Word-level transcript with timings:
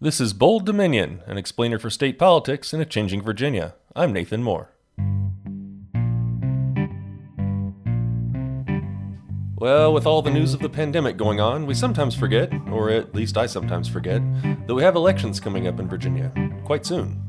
This 0.00 0.20
is 0.20 0.32
Bold 0.32 0.64
Dominion, 0.64 1.22
an 1.26 1.38
explainer 1.38 1.76
for 1.76 1.90
state 1.90 2.20
politics 2.20 2.72
in 2.72 2.80
a 2.80 2.84
changing 2.84 3.20
Virginia. 3.20 3.74
I'm 3.96 4.12
Nathan 4.12 4.44
Moore. 4.44 4.70
Well, 9.56 9.92
with 9.92 10.06
all 10.06 10.22
the 10.22 10.30
news 10.30 10.54
of 10.54 10.60
the 10.60 10.68
pandemic 10.68 11.16
going 11.16 11.40
on, 11.40 11.66
we 11.66 11.74
sometimes 11.74 12.14
forget, 12.14 12.52
or 12.70 12.90
at 12.90 13.12
least 13.12 13.36
I 13.36 13.46
sometimes 13.46 13.88
forget, 13.88 14.22
that 14.68 14.74
we 14.76 14.84
have 14.84 14.94
elections 14.94 15.40
coming 15.40 15.66
up 15.66 15.80
in 15.80 15.88
Virginia 15.88 16.32
quite 16.64 16.86
soon. 16.86 17.20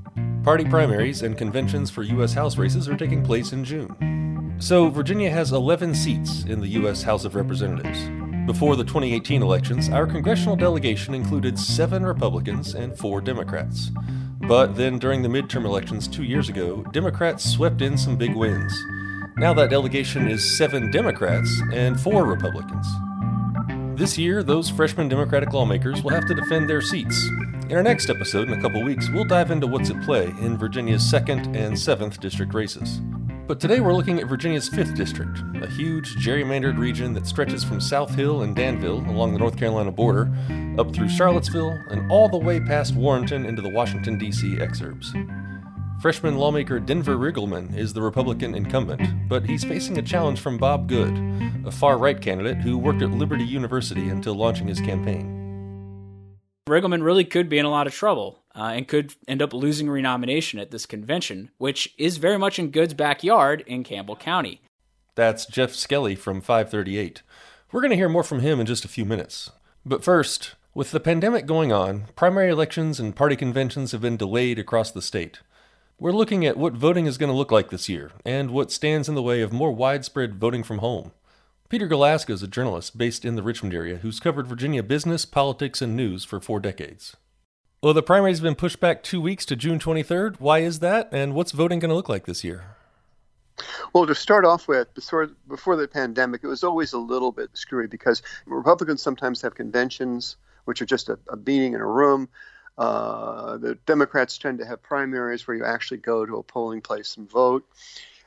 Party 0.44 0.64
primaries 0.64 1.24
and 1.24 1.36
conventions 1.36 1.90
for 1.90 2.04
U.S. 2.04 2.34
House 2.34 2.60
races 2.60 2.88
are 2.88 2.96
taking 2.96 3.24
place 3.24 3.52
in 3.52 3.66
June. 3.66 4.56
So, 4.60 4.92
Virginia 4.92 5.32
has 5.32 5.54
11 5.54 5.96
seats 5.96 6.44
in 6.44 6.60
the 6.60 6.68
U.S. 6.68 7.02
House 7.02 7.26
of 7.26 7.34
Representatives. 7.34 8.19
Before 8.50 8.76
the 8.76 8.84
2018 8.84 9.44
elections, 9.44 9.90
our 9.90 10.08
congressional 10.08 10.56
delegation 10.56 11.14
included 11.14 11.60
seven 11.60 12.04
Republicans 12.04 12.74
and 12.74 12.98
four 12.98 13.22
Democrats. 13.22 13.92
But 14.48 14.76
then, 14.76 14.98
during 14.98 15.22
the 15.22 15.30
midterm 15.30 15.66
elections 15.66 16.08
two 16.08 16.24
years 16.24 16.50
ago, 16.50 16.84
Democrats 16.92 17.46
swept 17.46 17.84
in 17.84 17.96
some 17.96 18.18
big 18.18 18.36
wins. 18.36 18.74
Now 19.38 19.54
that 19.54 19.70
delegation 19.70 20.28
is 20.28 20.58
seven 20.58 20.90
Democrats 20.90 21.62
and 21.72 22.02
four 22.02 22.26
Republicans. 22.26 22.88
This 23.96 24.18
year, 24.18 24.42
those 24.42 24.68
freshman 24.68 25.10
Democratic 25.10 25.54
lawmakers 25.54 26.02
will 26.02 26.10
have 26.10 26.26
to 26.26 26.34
defend 26.34 26.68
their 26.68 26.82
seats. 26.82 27.24
In 27.70 27.74
our 27.74 27.84
next 27.84 28.10
episode, 28.10 28.50
in 28.50 28.58
a 28.58 28.62
couple 28.64 28.82
weeks, 28.82 29.12
we'll 29.12 29.26
dive 29.26 29.52
into 29.52 29.68
what's 29.68 29.92
at 29.92 30.02
play 30.02 30.34
in 30.42 30.58
Virginia's 30.58 31.04
2nd 31.04 31.56
and 31.56 31.76
7th 31.76 32.20
district 32.20 32.56
races. 32.56 33.00
But 33.50 33.60
today 33.60 33.80
we're 33.80 33.96
looking 33.96 34.20
at 34.20 34.28
Virginia's 34.28 34.70
5th 34.70 34.96
district, 34.96 35.40
a 35.64 35.66
huge 35.66 36.18
gerrymandered 36.18 36.78
region 36.78 37.14
that 37.14 37.26
stretches 37.26 37.64
from 37.64 37.82
South 37.82 38.14
Hill 38.14 38.44
and 38.44 38.56
Danville 38.56 39.00
along 39.10 39.34
the 39.34 39.40
North 39.40 39.58
Carolina 39.58 39.92
border, 39.92 40.32
up 40.78 40.94
through 40.94 41.10
Charlottesville, 41.10 41.72
and 41.90 42.12
all 42.12 42.30
the 42.30 42.38
way 42.38 42.60
past 42.60 42.94
Warrenton 42.94 43.48
into 43.48 43.64
the 43.64 43.70
Washington, 43.72 44.20
D.C. 44.20 44.58
exurbs. 44.58 45.08
Freshman 46.00 46.36
lawmaker 46.38 46.80
Denver 46.80 47.16
Riggleman 47.16 47.76
is 47.76 47.92
the 47.92 48.04
Republican 48.04 48.54
incumbent, 48.54 49.28
but 49.28 49.44
he's 49.44 49.64
facing 49.64 49.98
a 49.98 50.04
challenge 50.04 50.40
from 50.40 50.60
Bob 50.60 50.88
Good, 50.88 51.18
a 51.66 51.72
far 51.72 51.98
right 51.98 52.22
candidate 52.22 52.58
who 52.58 52.78
worked 52.78 53.02
at 53.02 53.10
Liberty 53.10 53.46
University 53.46 54.10
until 54.10 54.36
launching 54.36 54.68
his 54.68 54.80
campaign. 54.80 56.38
Riggleman 56.70 57.04
really 57.04 57.26
could 57.26 57.50
be 57.50 57.58
in 57.58 57.66
a 57.66 57.72
lot 57.72 57.88
of 57.88 57.96
trouble 57.96 58.39
uh, 58.56 58.74
and 58.76 58.88
could 58.88 59.16
end 59.28 59.42
up 59.42 59.54
losing 59.54 59.90
renomination 59.90 60.60
at 60.60 60.72
this 60.72 60.86
convention, 60.86 61.52
which 61.58 61.94
is 61.98 62.18
very 62.18 62.38
much 62.38 62.60
in 62.60 62.72
Good's 62.72 62.94
backyard 62.94 63.64
in 63.68 63.84
Campbell 63.84 64.16
County. 64.16 64.62
That's 65.16 65.46
Jeff 65.46 65.72
Skelley 65.72 66.18
from 66.18 66.42
538. 66.42 67.22
We're 67.72 67.82
going 67.82 67.92
to 67.92 67.98
hear 67.98 68.10
more 68.10 68.24
from 68.24 68.40
him 68.40 68.60
in 68.60 68.66
just 68.66 68.86
a 68.86 68.90
few 68.90 69.06
minutes. 69.06 69.52
But 69.86 70.04
first, 70.04 70.56
with 70.74 70.92
the 70.92 71.00
pandemic 71.00 71.46
going 71.46 71.72
on, 71.72 72.06
primary 72.16 72.50
elections 72.50 73.00
and 73.00 73.16
party 73.16 73.36
conventions 73.36 73.92
have 73.92 74.02
been 74.02 74.18
delayed 74.18 74.60
across 74.60 74.92
the 74.92 75.02
state. 75.02 75.40
We're 76.00 76.12
looking 76.12 76.46
at 76.46 76.58
what 76.58 76.74
voting 76.74 77.06
is 77.06 77.18
going 77.18 77.32
to 77.32 77.38
look 77.38 77.52
like 77.52 77.70
this 77.70 77.90
year 77.90 78.12
and 78.24 78.52
what 78.52 78.72
stands 78.72 79.10
in 79.10 79.16
the 79.16 79.22
way 79.22 79.42
of 79.42 79.52
more 79.52 79.72
widespread 79.72 80.36
voting 80.36 80.64
from 80.64 80.78
home. 80.78 81.12
Peter 81.68 81.88
Galuszka 81.88 82.32
is 82.32 82.42
a 82.42 82.48
journalist 82.48 82.98
based 82.98 83.26
in 83.26 83.36
the 83.36 83.44
Richmond 83.44 83.74
area 83.74 83.98
who's 83.98 84.20
covered 84.20 84.48
Virginia 84.48 84.82
business, 84.82 85.26
politics, 85.26 85.82
and 85.82 85.96
news 85.96 86.24
for 86.24 86.40
four 86.40 86.60
decades. 86.60 87.18
Well, 87.82 87.94
the 87.94 88.04
primaries 88.04 88.40
have 88.40 88.44
been 88.44 88.56
pushed 88.56 88.82
back 88.82 89.04
two 89.04 89.22
weeks 89.22 89.46
to 89.46 89.56
June 89.56 89.80
23rd. 89.80 90.42
Why 90.42 90.60
is 90.60 90.80
that, 90.80 91.08
and 91.14 91.34
what's 91.34 91.54
voting 91.54 91.80
going 91.80 91.90
to 91.90 91.96
look 91.96 92.10
like 92.10 92.26
this 92.26 92.44
year? 92.44 92.76
Well, 93.94 94.06
to 94.06 94.14
start 94.14 94.44
off 94.44 94.68
with, 94.68 94.94
before, 94.94 95.30
before 95.48 95.78
the 95.78 95.88
pandemic, 95.88 96.44
it 96.44 96.48
was 96.48 96.66
always 96.66 96.92
a 96.92 96.98
little 96.98 97.32
bit 97.32 97.52
screwy 97.54 97.88
because 97.88 98.22
Republicans 98.46 99.02
sometimes 99.02 99.42
have 99.44 99.56
conventions, 99.56 100.36
which 100.66 100.82
are 100.82 100.86
just 100.86 101.08
a, 101.08 101.18
a 101.30 101.38
meeting 101.38 101.74
in 101.74 101.80
a 101.80 101.88
room. 101.88 102.28
Uh, 102.78 103.56
the 103.56 103.76
Democrats 103.86 104.38
tend 104.38 104.60
to 104.60 104.66
have 104.66 104.84
primaries 104.84 105.48
where 105.48 105.56
you 105.56 105.64
actually 105.64 106.00
go 106.00 106.26
to 106.26 106.36
a 106.36 106.44
polling 106.44 106.82
place 106.82 107.16
and 107.16 107.32
vote. 107.32 107.66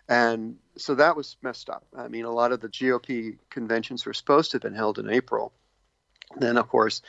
And 0.08 0.56
so 0.78 0.95
that 0.95 1.14
was 1.14 1.36
messed 1.42 1.68
up. 1.68 1.85
I 1.95 2.08
mean, 2.08 2.24
a 2.24 2.33
lot 2.33 2.52
of 2.52 2.61
the 2.61 2.68
GOP 2.68 3.36
conventions 3.51 4.07
were 4.07 4.14
supposed 4.14 4.51
to 4.52 4.55
have 4.55 4.62
been 4.62 4.74
held 4.74 4.98
in 4.98 5.11
April. 5.11 5.52
Then, 6.36 6.57
of 6.57 6.68
course, 6.68 7.02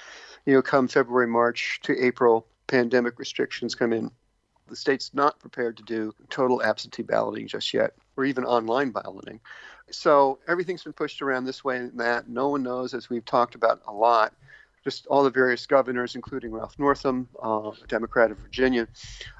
you 0.45 0.53
know, 0.53 0.61
come 0.61 0.87
February, 0.87 1.27
March 1.27 1.79
to 1.83 1.97
April, 2.03 2.47
pandemic 2.67 3.19
restrictions 3.19 3.75
come 3.75 3.93
in. 3.93 4.11
The 4.67 4.75
state's 4.75 5.13
not 5.13 5.39
prepared 5.39 5.77
to 5.77 5.83
do 5.83 6.13
total 6.29 6.63
absentee 6.63 7.03
balloting 7.03 7.47
just 7.47 7.73
yet, 7.73 7.93
or 8.17 8.25
even 8.25 8.45
online 8.45 8.91
balloting. 8.91 9.39
So 9.91 10.39
everything's 10.47 10.83
been 10.83 10.93
pushed 10.93 11.21
around 11.21 11.45
this 11.45 11.63
way 11.63 11.77
and 11.77 11.99
that. 11.99 12.29
No 12.29 12.49
one 12.49 12.63
knows, 12.63 12.93
as 12.93 13.09
we've 13.09 13.25
talked 13.25 13.55
about 13.55 13.81
a 13.87 13.91
lot, 13.93 14.33
just 14.83 15.05
all 15.07 15.23
the 15.23 15.29
various 15.29 15.65
governors, 15.65 16.15
including 16.15 16.51
Ralph 16.51 16.77
Northam, 16.79 17.27
uh, 17.41 17.71
Democrat 17.87 18.31
of 18.31 18.37
Virginia, 18.39 18.87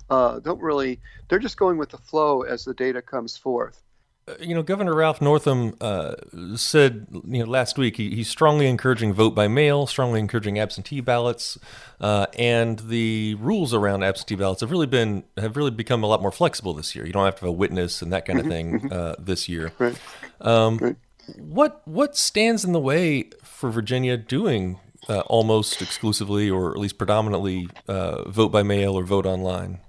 uh, 0.10 0.40
don't 0.40 0.62
really, 0.62 1.00
they're 1.28 1.40
just 1.40 1.58
going 1.58 1.78
with 1.78 1.90
the 1.90 1.98
flow 1.98 2.44
as 2.44 2.64
the 2.64 2.74
data 2.74 3.02
comes 3.02 3.36
forth. 3.36 3.82
Uh, 4.28 4.34
you 4.40 4.56
know, 4.56 4.64
Governor 4.64 4.96
Ralph 4.96 5.22
Northam 5.22 5.76
uh, 5.82 6.16
said, 6.56 7.08
you 7.12 7.44
know, 7.44 7.46
last 7.46 7.78
week 7.78 7.98
he, 7.98 8.16
he's 8.16 8.30
strongly 8.30 8.68
encouraging 8.68 9.14
vote 9.14 9.36
by 9.36 9.48
mail, 9.48 9.86
strongly 9.86 10.20
encouraging 10.20 10.60
absentee 10.60 11.02
ballots, 11.02 11.58
uh, 12.00 12.28
and 12.38 12.80
the 12.80 13.36
rules 13.36 13.74
around 13.74 14.04
absentee 14.04 14.36
ballots 14.36 14.62
have 14.62 14.72
really 14.72 14.88
been 14.88 15.24
have 15.38 15.58
really 15.58 15.72
become 15.72 16.04
a 16.04 16.08
lot 16.08 16.22
more 16.22 16.32
flexible 16.32 16.74
this 16.74 16.96
year. 16.96 17.06
You 17.06 17.12
don't 17.12 17.26
have 17.26 17.36
to 17.36 17.42
have 17.42 17.50
a 17.50 17.52
witness 17.52 18.02
and 18.02 18.14
that 18.14 18.26
kind 18.26 18.40
of 18.40 18.46
thing 18.46 18.80
mm-hmm. 18.80 18.88
uh, 18.92 19.16
this 19.20 19.50
year. 19.50 19.74
Right. 19.78 20.00
Um, 20.40 20.78
right. 20.78 20.96
What 21.38 21.82
what 21.86 22.16
stands 22.16 22.64
in 22.64 22.72
the 22.72 22.80
way 22.80 23.30
for 23.44 23.70
Virginia 23.70 24.18
doing 24.18 24.80
uh, 25.10 25.22
almost 25.22 25.82
exclusively 25.82 26.50
or 26.50 26.72
at 26.72 26.78
least 26.78 26.98
predominantly 26.98 27.68
uh, 27.88 28.30
vote 28.30 28.50
by 28.50 28.64
mail 28.64 28.98
or 28.98 29.04
vote 29.04 29.26
online? 29.26 29.80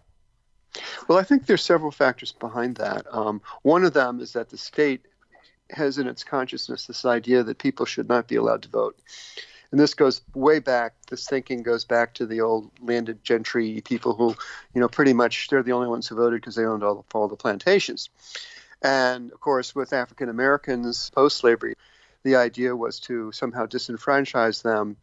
Well, 1.08 1.18
I 1.18 1.22
think 1.22 1.46
there's 1.46 1.62
several 1.62 1.90
factors 1.90 2.32
behind 2.32 2.76
that. 2.76 3.06
Um, 3.10 3.40
one 3.62 3.84
of 3.84 3.92
them 3.92 4.20
is 4.20 4.32
that 4.32 4.50
the 4.50 4.58
state 4.58 5.02
has 5.70 5.98
in 5.98 6.06
its 6.06 6.24
consciousness 6.24 6.86
this 6.86 7.04
idea 7.04 7.42
that 7.42 7.58
people 7.58 7.86
should 7.86 8.08
not 8.08 8.28
be 8.28 8.36
allowed 8.36 8.62
to 8.62 8.68
vote. 8.68 8.98
And 9.70 9.80
this 9.80 9.94
goes 9.94 10.20
way 10.34 10.60
back. 10.60 10.94
This 11.10 11.26
thinking 11.26 11.62
goes 11.62 11.84
back 11.84 12.14
to 12.14 12.26
the 12.26 12.42
old 12.42 12.70
landed 12.80 13.24
gentry 13.24 13.80
people 13.80 14.14
who, 14.14 14.36
you 14.72 14.80
know, 14.80 14.88
pretty 14.88 15.12
much 15.12 15.48
they're 15.48 15.64
the 15.64 15.72
only 15.72 15.88
ones 15.88 16.06
who 16.06 16.14
voted 16.14 16.40
because 16.40 16.54
they 16.54 16.64
owned 16.64 16.84
all 16.84 16.94
the, 16.96 17.18
all 17.18 17.28
the 17.28 17.36
plantations. 17.36 18.08
And 18.82 19.32
of 19.32 19.40
course, 19.40 19.74
with 19.74 19.92
African 19.92 20.28
Americans 20.28 21.10
post 21.10 21.38
slavery, 21.38 21.74
the 22.22 22.36
idea 22.36 22.76
was 22.76 23.00
to 23.00 23.32
somehow 23.32 23.66
disenfranchise 23.66 24.62
them 24.62 24.96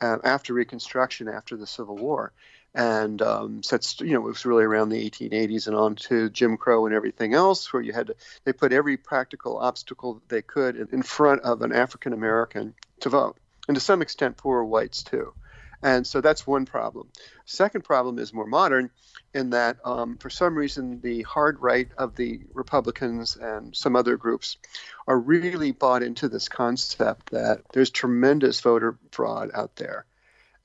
uh, 0.00 0.18
after 0.24 0.54
Reconstruction, 0.54 1.28
after 1.28 1.56
the 1.56 1.66
Civil 1.66 1.96
War. 1.96 2.32
And 2.74 3.20
um, 3.20 3.62
so 3.62 3.76
that's, 3.76 4.00
you 4.00 4.12
know, 4.12 4.20
it 4.20 4.28
was 4.28 4.46
really 4.46 4.64
around 4.64 4.90
the 4.90 5.10
1880s 5.10 5.66
and 5.66 5.76
on 5.76 5.96
to 5.96 6.30
Jim 6.30 6.56
Crow 6.56 6.86
and 6.86 6.94
everything 6.94 7.34
else, 7.34 7.72
where 7.72 7.82
you 7.82 7.92
had 7.92 8.08
to, 8.08 8.16
they 8.44 8.52
put 8.52 8.72
every 8.72 8.96
practical 8.96 9.58
obstacle 9.58 10.22
they 10.28 10.42
could 10.42 10.76
in 10.92 11.02
front 11.02 11.42
of 11.42 11.62
an 11.62 11.72
African 11.72 12.12
American 12.12 12.74
to 13.00 13.08
vote, 13.08 13.38
and 13.66 13.74
to 13.74 13.80
some 13.80 14.02
extent, 14.02 14.36
poor 14.36 14.62
whites 14.62 15.02
too. 15.02 15.34
And 15.82 16.06
so 16.06 16.20
that's 16.20 16.46
one 16.46 16.66
problem. 16.66 17.08
Second 17.46 17.84
problem 17.84 18.18
is 18.18 18.34
more 18.34 18.46
modern 18.46 18.90
in 19.32 19.50
that 19.50 19.78
um, 19.84 20.18
for 20.18 20.28
some 20.28 20.54
reason 20.54 21.00
the 21.00 21.22
hard 21.22 21.60
right 21.60 21.88
of 21.96 22.14
the 22.16 22.40
Republicans 22.52 23.36
and 23.36 23.74
some 23.74 23.96
other 23.96 24.16
groups 24.16 24.58
are 25.06 25.18
really 25.18 25.72
bought 25.72 26.02
into 26.02 26.28
this 26.28 26.48
concept 26.48 27.30
that 27.30 27.62
there's 27.72 27.90
tremendous 27.90 28.60
voter 28.60 28.98
fraud 29.10 29.50
out 29.54 29.76
there. 29.76 30.04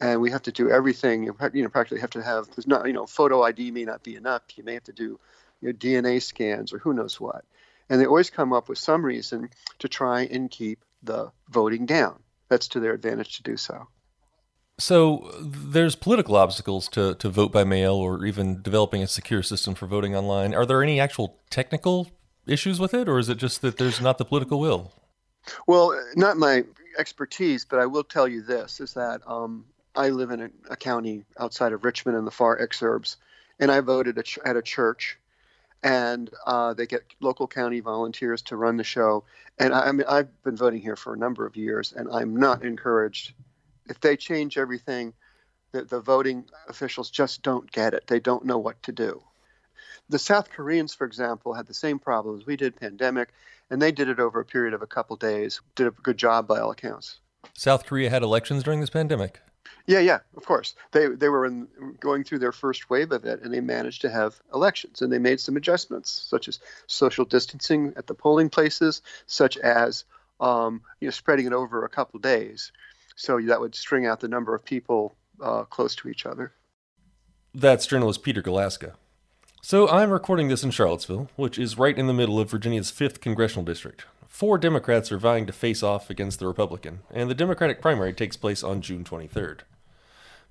And 0.01 0.19
we 0.21 0.31
have 0.31 0.43
to 0.43 0.51
do 0.51 0.69
everything. 0.69 1.23
You 1.23 1.63
know, 1.63 1.69
practically 1.69 2.01
have 2.01 2.09
to 2.11 2.21
have. 2.21 2.47
There's 2.47 2.67
not, 2.67 2.85
you 2.87 2.93
know, 2.93 3.05
photo 3.05 3.43
ID 3.43 3.71
may 3.71 3.85
not 3.85 4.03
be 4.03 4.15
enough. 4.15 4.43
You 4.55 4.63
may 4.63 4.73
have 4.73 4.83
to 4.85 4.93
do, 4.93 5.19
you 5.61 5.69
know, 5.69 5.73
DNA 5.73 6.21
scans 6.21 6.73
or 6.73 6.79
who 6.79 6.93
knows 6.93 7.19
what. 7.19 7.45
And 7.89 8.01
they 8.01 8.05
always 8.05 8.29
come 8.29 8.51
up 8.51 8.67
with 8.67 8.77
some 8.77 9.05
reason 9.05 9.49
to 9.79 9.87
try 9.87 10.23
and 10.23 10.49
keep 10.49 10.83
the 11.03 11.31
voting 11.49 11.85
down. 11.85 12.19
That's 12.49 12.67
to 12.69 12.79
their 12.79 12.93
advantage 12.93 13.37
to 13.37 13.43
do 13.43 13.57
so. 13.57 13.87
So 14.77 15.31
there's 15.41 15.95
political 15.95 16.35
obstacles 16.35 16.89
to, 16.89 17.15
to 17.15 17.29
vote 17.29 17.51
by 17.51 17.63
mail 17.63 17.93
or 17.93 18.25
even 18.25 18.61
developing 18.61 19.01
a 19.01 19.07
secure 19.07 19.41
system 19.41 19.73
for 19.73 19.87
voting 19.87 20.15
online. 20.15 20.53
Are 20.53 20.65
there 20.65 20.83
any 20.83 20.99
actual 20.99 21.39
technical 21.49 22.09
issues 22.45 22.79
with 22.79 22.93
it, 22.93 23.07
or 23.07 23.17
is 23.17 23.29
it 23.29 23.37
just 23.37 23.61
that 23.61 23.77
there's 23.77 24.01
not 24.01 24.17
the 24.17 24.25
political 24.25 24.59
will? 24.59 24.91
Well, 25.65 25.97
not 26.15 26.37
my 26.37 26.65
expertise, 26.97 27.63
but 27.63 27.79
I 27.79 27.85
will 27.85 28.03
tell 28.03 28.27
you 28.27 28.41
this: 28.41 28.81
is 28.81 28.93
that 28.93 29.21
um, 29.25 29.65
I 29.95 30.09
live 30.09 30.31
in 30.31 30.41
a, 30.41 30.49
a, 30.69 30.75
county 30.75 31.23
outside 31.39 31.73
of 31.73 31.85
Richmond 31.85 32.17
in 32.17 32.25
the 32.25 32.31
far 32.31 32.57
exurbs, 32.57 33.15
and 33.59 33.71
I 33.71 33.79
voted 33.81 34.17
at, 34.17 34.27
at 34.45 34.57
a 34.57 34.61
church, 34.61 35.17
and 35.83 36.29
uh, 36.45 36.73
they 36.73 36.85
get 36.85 37.03
local 37.19 37.47
county 37.47 37.79
volunteers 37.79 38.41
to 38.43 38.55
run 38.55 38.77
the 38.77 38.83
show. 38.83 39.23
And 39.57 39.73
I, 39.73 39.87
I 39.87 39.91
mean, 39.91 40.05
I've 40.07 40.43
been 40.43 40.57
voting 40.57 40.81
here 40.81 40.95
for 40.95 41.13
a 41.13 41.17
number 41.17 41.45
of 41.45 41.55
years, 41.55 41.93
and 41.93 42.09
I'm 42.11 42.35
not 42.37 42.63
encouraged 42.63 43.33
if 43.87 43.99
they 43.99 44.17
change 44.17 44.57
everything, 44.57 45.13
the, 45.71 45.83
the 45.83 45.99
voting 45.99 46.45
officials 46.67 47.09
just 47.09 47.43
don't 47.43 47.71
get 47.71 47.93
it. 47.93 48.07
They 48.07 48.19
don't 48.19 48.45
know 48.45 48.57
what 48.57 48.81
to 48.83 48.91
do. 48.91 49.21
The 50.09 50.19
South 50.19 50.49
Koreans, 50.51 50.93
for 50.93 51.05
example, 51.05 51.53
had 51.53 51.67
the 51.67 51.73
same 51.73 51.99
problems 51.99 52.45
we 52.45 52.57
did, 52.57 52.75
pandemic, 52.75 53.29
and 53.69 53.81
they 53.81 53.91
did 53.91 54.07
it 54.07 54.19
over 54.19 54.39
a 54.39 54.45
period 54.45 54.73
of 54.73 54.81
a 54.81 54.87
couple 54.87 55.15
days. 55.15 55.61
Did 55.75 55.87
a 55.87 55.91
good 55.91 56.17
job 56.17 56.47
by 56.47 56.59
all 56.59 56.71
accounts. 56.71 57.19
South 57.53 57.85
Korea 57.85 58.09
had 58.09 58.21
elections 58.21 58.63
during 58.63 58.81
this 58.81 58.89
pandemic. 58.89 59.41
Yeah, 59.87 59.99
yeah, 59.99 60.19
of 60.35 60.45
course. 60.45 60.75
They 60.91 61.07
they 61.07 61.29
were 61.29 61.45
in, 61.45 61.67
going 61.99 62.23
through 62.23 62.39
their 62.39 62.51
first 62.51 62.89
wave 62.89 63.11
of 63.11 63.25
it, 63.25 63.41
and 63.41 63.53
they 63.53 63.61
managed 63.61 64.01
to 64.01 64.09
have 64.09 64.39
elections, 64.53 65.01
and 65.01 65.11
they 65.11 65.19
made 65.19 65.39
some 65.39 65.57
adjustments, 65.57 66.09
such 66.09 66.47
as 66.47 66.59
social 66.87 67.25
distancing 67.25 67.93
at 67.95 68.07
the 68.07 68.13
polling 68.13 68.49
places, 68.49 69.01
such 69.27 69.57
as 69.57 70.05
um, 70.39 70.81
you 70.99 71.07
know 71.07 71.11
spreading 71.11 71.45
it 71.45 71.53
over 71.53 71.85
a 71.85 71.89
couple 71.89 72.19
days, 72.19 72.71
so 73.15 73.39
that 73.41 73.59
would 73.59 73.75
string 73.75 74.05
out 74.05 74.19
the 74.19 74.27
number 74.27 74.55
of 74.55 74.65
people 74.65 75.15
uh, 75.41 75.63
close 75.63 75.95
to 75.95 76.09
each 76.09 76.25
other. 76.25 76.51
That's 77.53 77.85
journalist 77.85 78.23
Peter 78.23 78.41
Galuszka. 78.41 78.93
So 79.61 79.89
I'm 79.89 80.11
recording 80.11 80.47
this 80.47 80.63
in 80.63 80.69
Charlottesville, 80.69 81.29
which 81.37 81.57
is 81.57 81.77
right 81.77 81.97
in 81.97 82.05
the 82.05 82.13
middle 82.13 82.39
of 82.39 82.51
Virginia's 82.51 82.91
5th 82.91 83.19
congressional 83.19 83.65
district. 83.65 84.05
Four 84.35 84.57
Democrats 84.57 85.13
are 85.13 85.17
vying 85.17 85.45
to 85.45 85.53
face 85.53 85.81
off 85.81 86.09
against 86.09 86.39
the 86.39 86.47
Republican, 86.47 86.99
and 87.09 87.29
the 87.29 87.33
Democratic 87.33 87.81
primary 87.81 88.11
takes 88.11 88.35
place 88.35 88.65
on 88.65 88.81
June 88.81 89.05
23rd. 89.05 89.59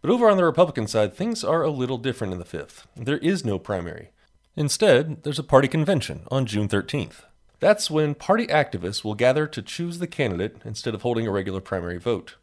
But 0.01 0.11
over 0.11 0.31
on 0.31 0.39
the 0.39 0.45
Republican 0.47 0.87
side, 0.87 1.13
things 1.13 1.45
are 1.45 1.63
a 1.63 1.69
little 1.69 1.99
different 1.99 2.33
in 2.33 2.39
the 2.39 2.47
5th. 2.47 2.87
There 2.97 3.19
is 3.19 3.45
no 3.45 3.59
primary. 3.59 4.09
Instead, 4.57 5.23
there's 5.23 5.39
a 5.39 5.43
party 5.43 5.69
convention 5.69 6.23
on 6.31 6.47
June 6.47 6.67
13th. 6.67 7.25
That's 7.61 7.91
when 7.91 8.15
party 8.15 8.47
activists 8.47 9.05
will 9.05 9.15
gather 9.15 9.47
to 9.49 9.61
choose 9.61 9.99
the 9.99 10.07
candidate 10.07 10.57
instead 10.65 10.95
of 10.95 11.03
holding 11.03 11.27
a 11.27 11.31
regular 11.31 11.61
primary 11.61 11.99
vote. 11.99 12.37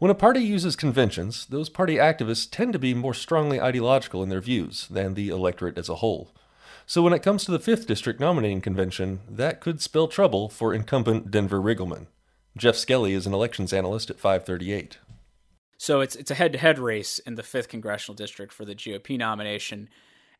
When 0.00 0.10
a 0.10 0.14
party 0.16 0.40
uses 0.40 0.74
conventions, 0.74 1.46
those 1.46 1.68
party 1.68 1.98
activists 1.98 2.48
tend 2.50 2.72
to 2.72 2.80
be 2.80 2.94
more 2.94 3.14
strongly 3.14 3.60
ideological 3.60 4.24
in 4.24 4.28
their 4.28 4.40
views 4.40 4.88
than 4.88 5.14
the 5.14 5.28
electorate 5.28 5.78
as 5.78 5.88
a 5.88 5.96
whole. 5.96 6.32
So 6.86 7.02
when 7.02 7.12
it 7.12 7.22
comes 7.22 7.44
to 7.44 7.50
the 7.50 7.58
5th 7.58 7.86
District 7.86 8.20
nominating 8.20 8.60
convention, 8.60 9.20
that 9.28 9.60
could 9.60 9.80
spell 9.80 10.06
trouble 10.06 10.48
for 10.48 10.74
incumbent 10.74 11.30
Denver 11.30 11.60
Riggleman. 11.60 12.06
Jeff 12.56 12.76
Skelley 12.76 13.12
is 13.12 13.26
an 13.26 13.34
elections 13.34 13.72
analyst 13.72 14.10
at 14.10 14.20
538. 14.20 14.98
So 15.76 16.00
it's 16.00 16.14
it's 16.14 16.30
a 16.30 16.34
head-to-head 16.34 16.78
race 16.78 17.18
in 17.18 17.34
the 17.34 17.42
5th 17.42 17.68
congressional 17.68 18.14
district 18.14 18.52
for 18.52 18.64
the 18.64 18.74
GOP 18.74 19.18
nomination. 19.18 19.88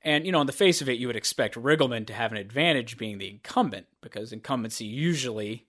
And 0.02 0.26
you 0.26 0.32
know, 0.32 0.38
on 0.38 0.46
the 0.46 0.52
face 0.52 0.81
of 0.81 0.88
it, 0.88 0.99
you 0.99 1.06
would 1.06 1.17
expect 1.17 1.56
Riggleman 1.56 2.06
to 2.06 2.12
have 2.14 2.31
an 2.31 2.38
advantage 2.38 2.99
being 2.99 3.19
the 3.19 3.29
incumbent 3.29 3.87
because 4.00 4.32
incumbency 4.32 4.85
usually 4.85 5.67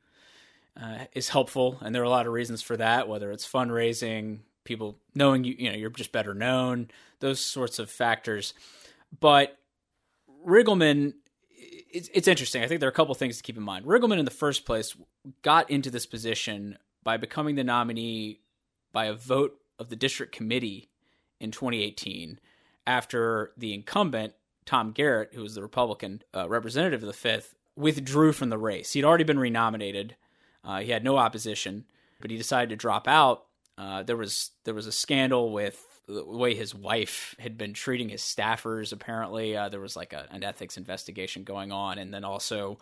uh, 0.80 1.06
is 1.13 1.30
helpful, 1.30 1.80
and 1.81 1.95
there 1.95 2.01
are 2.01 2.06
a 2.06 2.10
lot 2.10 2.27
of 2.27 2.33
reasons 2.33 2.62
for 2.62 2.77
that. 2.77 3.07
Whether 3.07 3.31
it's 3.31 3.50
fundraising, 3.50 4.39
people 4.66 5.00
knowing 5.16 5.45
you, 5.45 5.56
you 5.57 5.69
know, 5.72 5.77
you're 5.77 5.89
just 5.89 6.12
better 6.12 6.33
known, 6.33 6.89
those 7.22 7.39
sorts 7.39 7.80
of 7.80 7.89
factors. 7.89 8.54
But 9.19 9.57
Riggleman, 10.45 11.13
it's, 11.50 12.09
it's 12.13 12.27
interesting. 12.27 12.63
I 12.63 12.68
think 12.68 12.80
there 12.80 12.88
are 12.88 12.92
a 12.92 12.95
couple 12.95 13.15
things 13.15 13.38
to 13.38 13.44
keep 13.44 13.57
in 13.57 13.63
mind. 13.63 13.86
Riggleman, 13.86 14.19
in 14.19 14.25
the 14.25 14.31
first 14.31 14.65
place, 14.65 14.95
got 15.42 15.69
into 15.69 15.89
this 15.89 16.06
position 16.06 16.77
by 17.03 17.18
becoming 17.18 17.56
the 17.56 17.63
nominee 17.63 18.42
by 18.92 19.06
a 19.06 19.13
vote 19.13 19.57
of 19.80 19.89
the 19.89 19.95
district 19.95 20.31
committee 20.31 20.89
in 21.39 21.51
2018 21.51 22.39
after 22.88 23.51
the 23.57 23.74
incumbent 23.74 24.33
Tom 24.65 24.92
Garrett, 24.92 25.33
who 25.33 25.42
was 25.42 25.56
the 25.56 25.62
Republican 25.62 26.21
uh, 26.36 26.48
representative 26.48 27.03
of 27.03 27.07
the 27.07 27.13
fifth, 27.13 27.56
withdrew 27.75 28.31
from 28.31 28.50
the 28.50 28.57
race. 28.57 28.94
He'd 28.94 29.03
already 29.03 29.24
been 29.24 29.39
renominated 29.39 30.15
uh, 30.65 30.80
he 30.80 30.91
had 30.91 31.03
no 31.03 31.18
opposition, 31.18 31.86
but 32.19 32.31
he 32.31 32.38
decided 32.38 32.69
to 32.69 32.75
drop 32.75 33.07
out. 33.07 33.45
Uh, 33.77 34.03
there 34.03 34.18
was 34.18 34.51
there 34.63 34.74
was 34.74 34.88
a 34.88 34.91
scandal 34.91 35.51
with 35.51 35.94
the 36.07 36.25
way 36.25 36.54
his 36.54 36.75
wife 36.75 37.36
had 37.40 37.57
been 37.57 37.74
treating 37.74 38.10
his 38.10 38.22
staffers. 38.22 38.94
Apparently, 38.94 39.56
uh, 39.57 39.69
there 39.69 39.80
was 39.80 39.96
like 39.96 40.13
a, 40.13 40.28
an 40.31 40.44
ethics 40.44 40.78
investigation 40.78 41.44
going 41.44 41.72
on, 41.72 41.98
and 41.98 42.13
then 42.13 42.24
also 42.24 42.78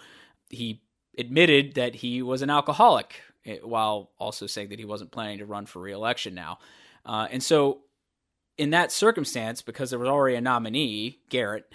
he 0.49 0.81
admitted 1.17 1.75
that 1.75 1.95
he 1.95 2.21
was 2.21 2.41
an 2.41 2.49
alcoholic 2.49 3.21
eh, 3.45 3.57
while 3.63 4.11
also 4.17 4.47
saying 4.47 4.69
that 4.69 4.79
he 4.79 4.85
wasn't 4.85 5.11
planning 5.11 5.37
to 5.37 5.45
run 5.45 5.65
for 5.65 5.79
reelection 5.79 6.33
now. 6.33 6.57
Uh, 7.05 7.27
and 7.31 7.43
so, 7.43 7.81
in 8.57 8.69
that 8.71 8.91
circumstance, 8.91 9.61
because 9.61 9.89
there 9.89 9.99
was 9.99 10.09
already 10.09 10.35
a 10.35 10.41
nominee, 10.41 11.19
Garrett, 11.29 11.73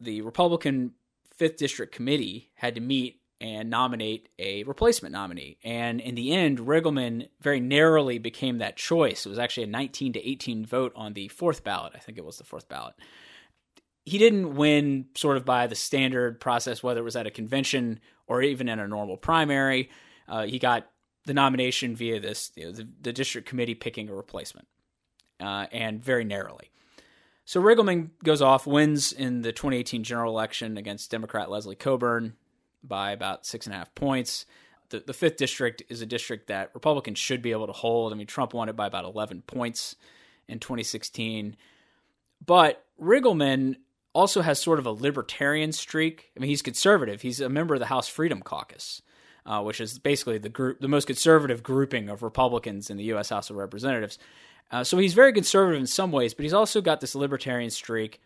the 0.00 0.20
Republican 0.22 0.92
Fifth 1.36 1.56
District 1.56 1.94
Committee 1.94 2.50
had 2.54 2.74
to 2.74 2.80
meet 2.80 3.20
and 3.40 3.68
nominate 3.68 4.28
a 4.38 4.64
replacement 4.64 5.12
nominee. 5.12 5.58
And 5.62 6.00
in 6.00 6.14
the 6.14 6.32
end, 6.32 6.58
Riggleman 6.58 7.28
very 7.40 7.60
narrowly 7.60 8.18
became 8.18 8.58
that 8.58 8.76
choice. 8.76 9.26
It 9.26 9.28
was 9.28 9.38
actually 9.38 9.64
a 9.64 9.68
19 9.68 10.14
to 10.14 10.28
18 10.28 10.64
vote 10.64 10.92
on 10.96 11.12
the 11.12 11.28
fourth 11.28 11.62
ballot. 11.62 11.92
I 11.94 11.98
think 11.98 12.16
it 12.16 12.24
was 12.24 12.38
the 12.38 12.44
fourth 12.44 12.68
ballot. 12.68 12.94
He 14.04 14.18
didn't 14.18 14.54
win 14.54 15.06
sort 15.14 15.36
of 15.36 15.44
by 15.44 15.66
the 15.66 15.74
standard 15.74 16.40
process, 16.40 16.82
whether 16.82 17.00
it 17.00 17.04
was 17.04 17.16
at 17.16 17.26
a 17.26 17.30
convention 17.30 18.00
or 18.26 18.40
even 18.40 18.68
in 18.68 18.78
a 18.78 18.88
normal 18.88 19.16
primary. 19.16 19.90
Uh, 20.28 20.46
he 20.46 20.58
got 20.58 20.88
the 21.26 21.34
nomination 21.34 21.94
via 21.96 22.20
this 22.20 22.52
you 22.54 22.66
know, 22.66 22.72
the, 22.72 22.88
the, 23.00 23.12
district 23.12 23.48
committee 23.48 23.74
picking 23.74 24.08
a 24.08 24.14
replacement, 24.14 24.68
uh, 25.40 25.66
and 25.72 26.02
very 26.02 26.24
narrowly. 26.24 26.70
So 27.44 27.60
Riggleman 27.60 28.10
goes 28.24 28.40
off, 28.40 28.66
wins 28.66 29.12
in 29.12 29.42
the 29.42 29.52
2018 29.52 30.04
general 30.04 30.32
election 30.32 30.76
against 30.76 31.10
Democrat 31.10 31.50
Leslie 31.50 31.76
Cockburn 31.76 32.34
by 32.82 33.12
about 33.12 33.46
six 33.46 33.66
and 33.66 33.74
a 33.74 33.78
half 33.78 33.94
points. 33.94 34.46
The, 34.90 35.02
the 35.04 35.12
fifth 35.12 35.36
district 35.36 35.82
is 35.88 36.00
a 36.00 36.06
district 36.06 36.48
that 36.48 36.70
Republicans 36.74 37.18
should 37.18 37.42
be 37.42 37.52
able 37.52 37.66
to 37.66 37.72
hold. 37.72 38.12
I 38.12 38.16
mean, 38.16 38.26
Trump 38.26 38.54
won 38.54 38.68
it 38.68 38.76
by 38.76 38.86
about 38.86 39.04
11 39.04 39.42
points 39.46 39.96
in 40.48 40.60
2016. 40.60 41.56
But 42.44 42.84
Riggleman 43.00 43.76
also 44.14 44.42
has 44.42 44.58
sort 44.58 44.78
of 44.78 44.86
a 44.86 44.90
libertarian 44.90 45.72
streak. 45.72 46.30
I 46.36 46.40
mean, 46.40 46.48
he's 46.48 46.62
conservative. 46.62 47.22
He's 47.22 47.40
a 47.40 47.48
member 47.48 47.74
of 47.74 47.80
the 47.80 47.86
House 47.86 48.08
Freedom 48.08 48.40
Caucus, 48.40 49.02
uh, 49.44 49.62
which 49.62 49.80
is 49.80 49.98
basically 49.98 50.38
the 50.38 50.48
group, 50.48 50.80
the 50.80 50.88
most 50.88 51.06
conservative 51.06 51.62
grouping 51.62 52.08
of 52.08 52.22
Republicans 52.22 52.88
in 52.88 52.96
the 52.96 53.04
U.S. 53.04 53.28
House 53.28 53.50
of 53.50 53.56
Representatives. 53.56 54.18
Uh, 54.70 54.82
so 54.82 54.98
he's 54.98 55.14
very 55.14 55.32
conservative 55.32 55.80
in 55.80 55.86
some 55.86 56.12
ways, 56.12 56.34
but 56.34 56.44
he's 56.44 56.54
also 56.54 56.80
got 56.80 57.00
this 57.00 57.14
libertarian 57.14 57.70
streak. 57.70 58.20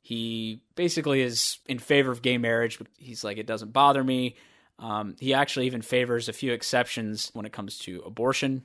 He 0.00 0.62
basically 0.74 1.22
is 1.22 1.58
in 1.66 1.78
favor 1.78 2.10
of 2.10 2.22
gay 2.22 2.38
marriage, 2.38 2.78
but 2.78 2.88
he's 2.96 3.22
like, 3.22 3.38
it 3.38 3.46
doesn't 3.46 3.72
bother 3.72 4.02
me. 4.02 4.36
Um, 4.78 5.16
he 5.20 5.34
actually 5.34 5.66
even 5.66 5.82
favors 5.82 6.28
a 6.28 6.32
few 6.32 6.52
exceptions 6.52 7.30
when 7.34 7.44
it 7.44 7.52
comes 7.52 7.78
to 7.80 8.02
abortion, 8.06 8.64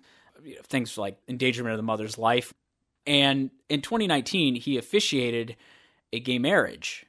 things 0.64 0.98
like 0.98 1.18
endangerment 1.28 1.74
of 1.74 1.78
the 1.78 1.84
mother's 1.84 2.18
life. 2.18 2.54
And 3.06 3.52
in 3.70 3.82
2019, 3.82 4.56
he 4.56 4.78
officiated 4.78 5.58
a 6.14 6.20
gay 6.20 6.40
marriage. 6.40 7.06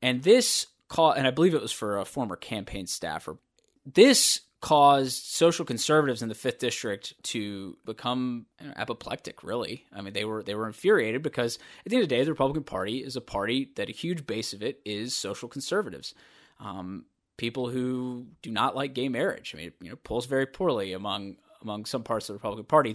And 0.00 0.22
this 0.22 0.66
call, 0.88 1.12
and 1.12 1.26
I 1.26 1.30
believe 1.30 1.54
it 1.54 1.60
was 1.62 1.72
for 1.72 1.98
a 1.98 2.04
former 2.04 2.36
campaign 2.36 2.86
staffer. 2.86 3.36
This 3.84 4.40
caused 4.60 5.24
social 5.24 5.64
conservatives 5.64 6.20
in 6.20 6.28
the 6.28 6.34
fifth 6.34 6.58
district 6.58 7.14
to 7.22 7.76
become 7.84 8.46
you 8.60 8.66
know, 8.66 8.72
apoplectic. 8.76 9.44
Really, 9.44 9.86
I 9.92 10.00
mean, 10.00 10.12
they 10.12 10.24
were 10.24 10.42
they 10.42 10.54
were 10.54 10.66
infuriated 10.66 11.22
because 11.22 11.58
at 11.84 11.90
the 11.90 11.96
end 11.96 12.02
of 12.02 12.08
the 12.08 12.14
day, 12.16 12.24
the 12.24 12.32
Republican 12.32 12.64
Party 12.64 12.98
is 12.98 13.16
a 13.16 13.20
party 13.20 13.70
that 13.76 13.88
a 13.88 13.92
huge 13.92 14.26
base 14.26 14.52
of 14.52 14.62
it 14.62 14.80
is 14.84 15.14
social 15.14 15.48
conservatives, 15.48 16.14
um, 16.60 17.04
people 17.36 17.68
who 17.68 18.26
do 18.42 18.50
not 18.50 18.74
like 18.74 18.94
gay 18.94 19.08
marriage. 19.08 19.54
I 19.54 19.58
mean, 19.58 19.72
you 19.80 19.90
know, 19.90 19.96
polls 19.96 20.26
very 20.26 20.46
poorly 20.46 20.92
among 20.92 21.36
among 21.62 21.84
some 21.84 22.02
parts 22.02 22.28
of 22.28 22.34
the 22.34 22.38
Republican 22.38 22.66
Party. 22.66 22.94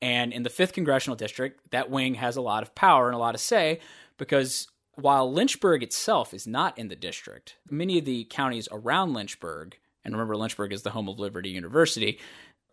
And 0.00 0.32
in 0.32 0.42
the 0.42 0.50
fifth 0.50 0.72
congressional 0.72 1.16
district, 1.16 1.70
that 1.70 1.88
wing 1.88 2.14
has 2.14 2.36
a 2.36 2.42
lot 2.42 2.64
of 2.64 2.74
power 2.74 3.06
and 3.06 3.14
a 3.14 3.18
lot 3.18 3.36
of 3.36 3.40
say 3.40 3.78
because 4.18 4.66
while 4.94 5.32
Lynchburg 5.32 5.82
itself 5.82 6.34
is 6.34 6.46
not 6.46 6.76
in 6.78 6.88
the 6.88 6.96
district, 6.96 7.56
many 7.70 7.98
of 7.98 8.04
the 8.04 8.24
counties 8.24 8.68
around 8.70 9.14
Lynchburg 9.14 9.78
and 10.04 10.14
remember 10.14 10.36
Lynchburg 10.36 10.72
is 10.72 10.82
the 10.82 10.90
home 10.90 11.08
of 11.08 11.18
Liberty 11.18 11.50
University, 11.50 12.18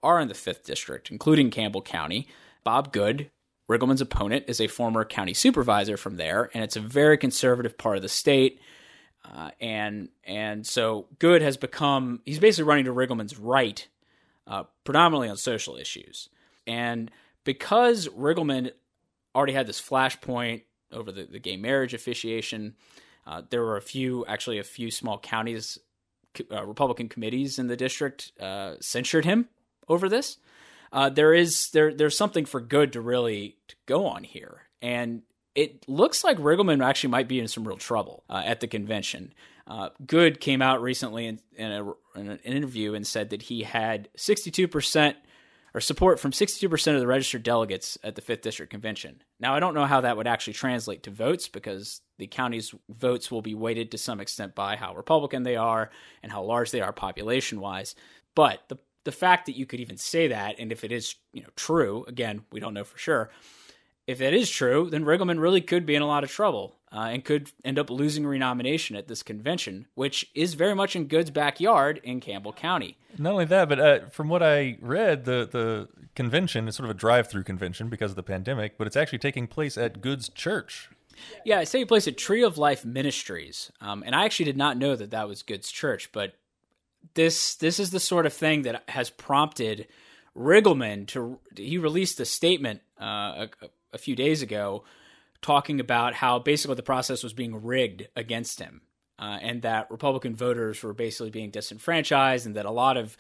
are 0.02 0.20
in 0.20 0.28
the 0.28 0.34
5th 0.34 0.64
District, 0.64 1.12
including 1.12 1.52
Campbell 1.52 1.82
County. 1.82 2.28
Bob 2.64 2.92
Good, 2.92 3.30
Riggleman's 3.70 4.02
opponent, 4.02 4.46
is 4.48 4.62
a 4.62 4.68
former 4.68 5.06
county 5.06 5.34
supervisor 5.34 5.98
from 5.98 6.18
there, 6.18 6.50
and 6.54 6.64
it's 6.64 6.76
a 6.76 6.82
very 6.82 7.18
conservative 7.18 7.78
part 7.78 7.98
of 7.98 8.02
the 8.02 8.10
state. 8.10 8.60
Uh, 9.26 9.52
and 9.60 10.10
and 10.24 10.66
so 10.66 11.08
Good 11.20 11.42
has 11.42 11.58
become 11.58 12.22
he's 12.26 12.40
basically 12.40 12.68
running 12.70 12.86
to 12.86 12.94
Riggleman's 12.94 13.38
right, 13.38 13.88
uh, 14.48 14.64
predominantly 14.84 15.30
on 15.30 15.38
social 15.38 15.76
issues. 15.76 16.30
And 16.66 17.12
because 17.44 18.08
Riggleman 18.08 18.72
already 19.36 19.54
had 19.54 19.68
this 19.68 19.82
flashpoint 19.82 20.64
over 20.92 21.12
the, 21.12 21.24
the 21.24 21.40
gay 21.40 21.58
marriage 21.58 21.94
officiation, 21.94 22.76
uh, 23.28 23.44
there 23.50 23.62
were 23.62 23.78
a 23.78 23.82
few, 23.82 24.26
actually, 24.26 24.58
a 24.58 24.64
few 24.64 24.90
small 24.90 25.20
counties 25.20 25.78
uh, 26.52 26.66
Republican 26.66 27.10
committees 27.10 27.60
in 27.60 27.68
the 27.68 27.78
district 27.78 28.32
uh, 28.40 28.76
censured 28.80 29.26
him 29.26 29.50
over 29.88 30.10
this. 30.10 30.38
Uh, 30.92 31.10
there 31.10 31.34
is 31.34 31.70
there 31.72 31.94
there's 31.94 32.18
something 32.18 32.46
for 32.46 32.60
good 32.60 32.94
to 32.94 33.02
really 33.02 33.58
to 33.68 33.76
go 33.86 34.08
on 34.08 34.24
here, 34.24 34.64
and 34.82 35.22
it 35.56 35.88
looks 35.88 36.24
like 36.24 36.38
Riggleman 36.38 36.84
actually 36.84 37.12
might 37.12 37.28
be 37.28 37.40
in 37.40 37.48
some 37.48 37.68
real 37.68 37.78
trouble 37.78 38.24
uh, 38.30 38.42
at 38.46 38.60
the 38.60 38.68
convention. 38.68 39.34
Uh, 39.68 39.90
good 40.08 40.40
came 40.40 40.64
out 40.64 40.82
recently 40.82 41.28
in, 41.28 41.40
in, 41.56 41.72
a, 41.72 41.84
in, 42.20 42.30
an 42.30 42.40
interview 42.40 42.96
and 42.96 43.06
said 43.06 43.30
that 43.30 43.44
he 43.44 43.62
had 43.62 44.10
62 44.16 44.68
percent 44.68 45.18
or 45.74 45.82
support 45.82 46.20
from 46.20 46.32
62% 46.32 46.94
of 46.94 47.00
the 47.00 47.08
registered 47.08 47.44
delegates 47.44 47.98
at 48.04 48.16
the 48.16 48.22
5th 48.22 48.42
District 48.42 48.72
Convention. 48.72 49.22
Now, 49.40 49.56
I 49.56 49.60
don't 49.60 49.74
know 49.74 49.86
how 49.86 50.02
that 50.02 50.18
would 50.18 50.28
actually 50.28 50.54
translate 50.54 51.04
to 51.04 51.12
votes 51.12 51.48
because 51.48 52.02
the 52.18 52.28
county's 52.28 52.74
votes 52.90 53.32
will 53.32 53.42
be 53.42 53.56
weighted 53.56 53.92
to 53.92 53.98
some 53.98 54.20
extent 54.20 54.56
by 54.56 54.76
how 54.76 54.96
Republican 54.96 55.44
they 55.44 55.56
are 55.56 55.90
and 56.24 56.32
how 56.32 56.44
large 56.44 56.72
they 56.72 56.82
are 56.82 56.94
population 56.94 57.60
wise. 57.60 57.96
But 58.36 58.62
the 58.68 58.78
the 59.06 59.12
fact 59.14 59.46
that 59.46 59.56
you 59.56 59.66
could 59.66 59.80
even 59.80 59.98
say 59.98 60.28
that, 60.28 60.60
and 60.60 60.72
if 60.72 60.84
it 60.84 60.92
is 60.92 61.16
you 61.34 61.42
know 61.42 61.50
true, 61.56 62.06
again, 62.08 62.44
we 62.52 62.60
don't 62.60 62.74
know 62.74 62.84
for 62.84 62.98
sure. 62.98 63.32
If 64.08 64.18
that 64.18 64.34
is 64.34 64.50
true, 64.50 64.90
then 64.90 65.06
Riggleman 65.06 65.40
really 65.40 65.62
could 65.62 65.86
be 65.86 65.96
in 65.96 66.02
a 66.02 66.08
lot 66.08 66.24
of 66.24 66.32
trouble 66.32 66.79
uh, 66.92 67.10
and 67.12 67.24
could 67.24 67.52
end 67.64 67.78
up 67.78 67.90
losing 67.90 68.26
renomination 68.26 68.96
at 68.96 69.08
this 69.08 69.22
convention, 69.22 69.88
which 69.96 70.30
is 70.34 70.56
very 70.56 70.74
much 70.74 70.96
in 70.96 71.06
Good's 71.06 71.30
backyard 71.30 72.00
in 72.04 72.20
Campbell 72.20 72.54
County. 72.54 72.98
Not 73.18 73.34
only 73.34 73.46
that, 73.46 73.70
but 73.70 73.80
uh, 73.80 74.00
from 74.10 74.30
what 74.30 74.42
I 74.42 74.78
read, 74.82 75.26
the 75.26 75.48
the 75.52 75.90
convention 76.16 76.68
is 76.68 76.76
sort 76.76 76.90
of 76.90 76.96
a 76.96 77.00
drive-through 77.00 77.44
convention 77.44 77.90
because 77.90 78.12
of 78.12 78.16
the 78.16 78.24
pandemic, 78.24 78.78
but 78.78 78.88
it's 78.88 78.98
actually 78.98 79.20
taking 79.20 79.48
place 79.48 79.78
at 79.78 80.02
Good's 80.02 80.30
church. 80.30 80.90
Yeah, 81.44 81.60
it's 81.60 81.72
taking 81.72 81.88
place 81.88 82.08
at 82.08 82.18
Tree 82.18 82.44
of 82.44 82.58
Life 82.58 82.86
Ministries, 82.86 83.72
um, 83.82 84.04
and 84.06 84.16
I 84.16 84.26
actually 84.26 84.46
did 84.46 84.58
not 84.58 84.78
know 84.78 84.96
that 84.96 85.12
that 85.12 85.28
was 85.28 85.44
Good's 85.44 85.72
church, 85.72 86.12
but 86.12 86.34
this 87.14 87.56
this 87.56 87.80
is 87.80 87.92
the 87.92 88.00
sort 88.00 88.26
of 88.26 88.34
thing 88.34 88.64
that 88.64 88.84
has 88.90 89.10
prompted 89.10 89.88
Riggleman 90.36 91.08
to 91.08 91.40
he 91.56 91.78
released 91.78 92.20
a 92.20 92.26
statement 92.26 92.82
uh, 93.00 93.48
a, 93.62 93.70
a 93.94 93.98
few 93.98 94.16
days 94.16 94.42
ago 94.42 94.84
talking 95.42 95.80
about 95.80 96.14
how 96.14 96.40
basically 96.40 96.76
the 96.76 96.84
process 96.84 97.24
was 97.24 97.34
being 97.34 97.64
rigged 97.64 98.08
against 98.16 98.60
him 98.60 98.82
uh, 99.18 99.38
and 99.42 99.62
that 99.62 99.90
Republican 99.92 100.36
voters 100.36 100.82
were 100.84 100.94
basically 100.94 101.30
being 101.30 101.52
disenfranchised 101.52 102.46
and 102.46 102.56
that 102.56 102.66
a 102.66 102.72
lot 102.72 102.98
of 102.98 103.18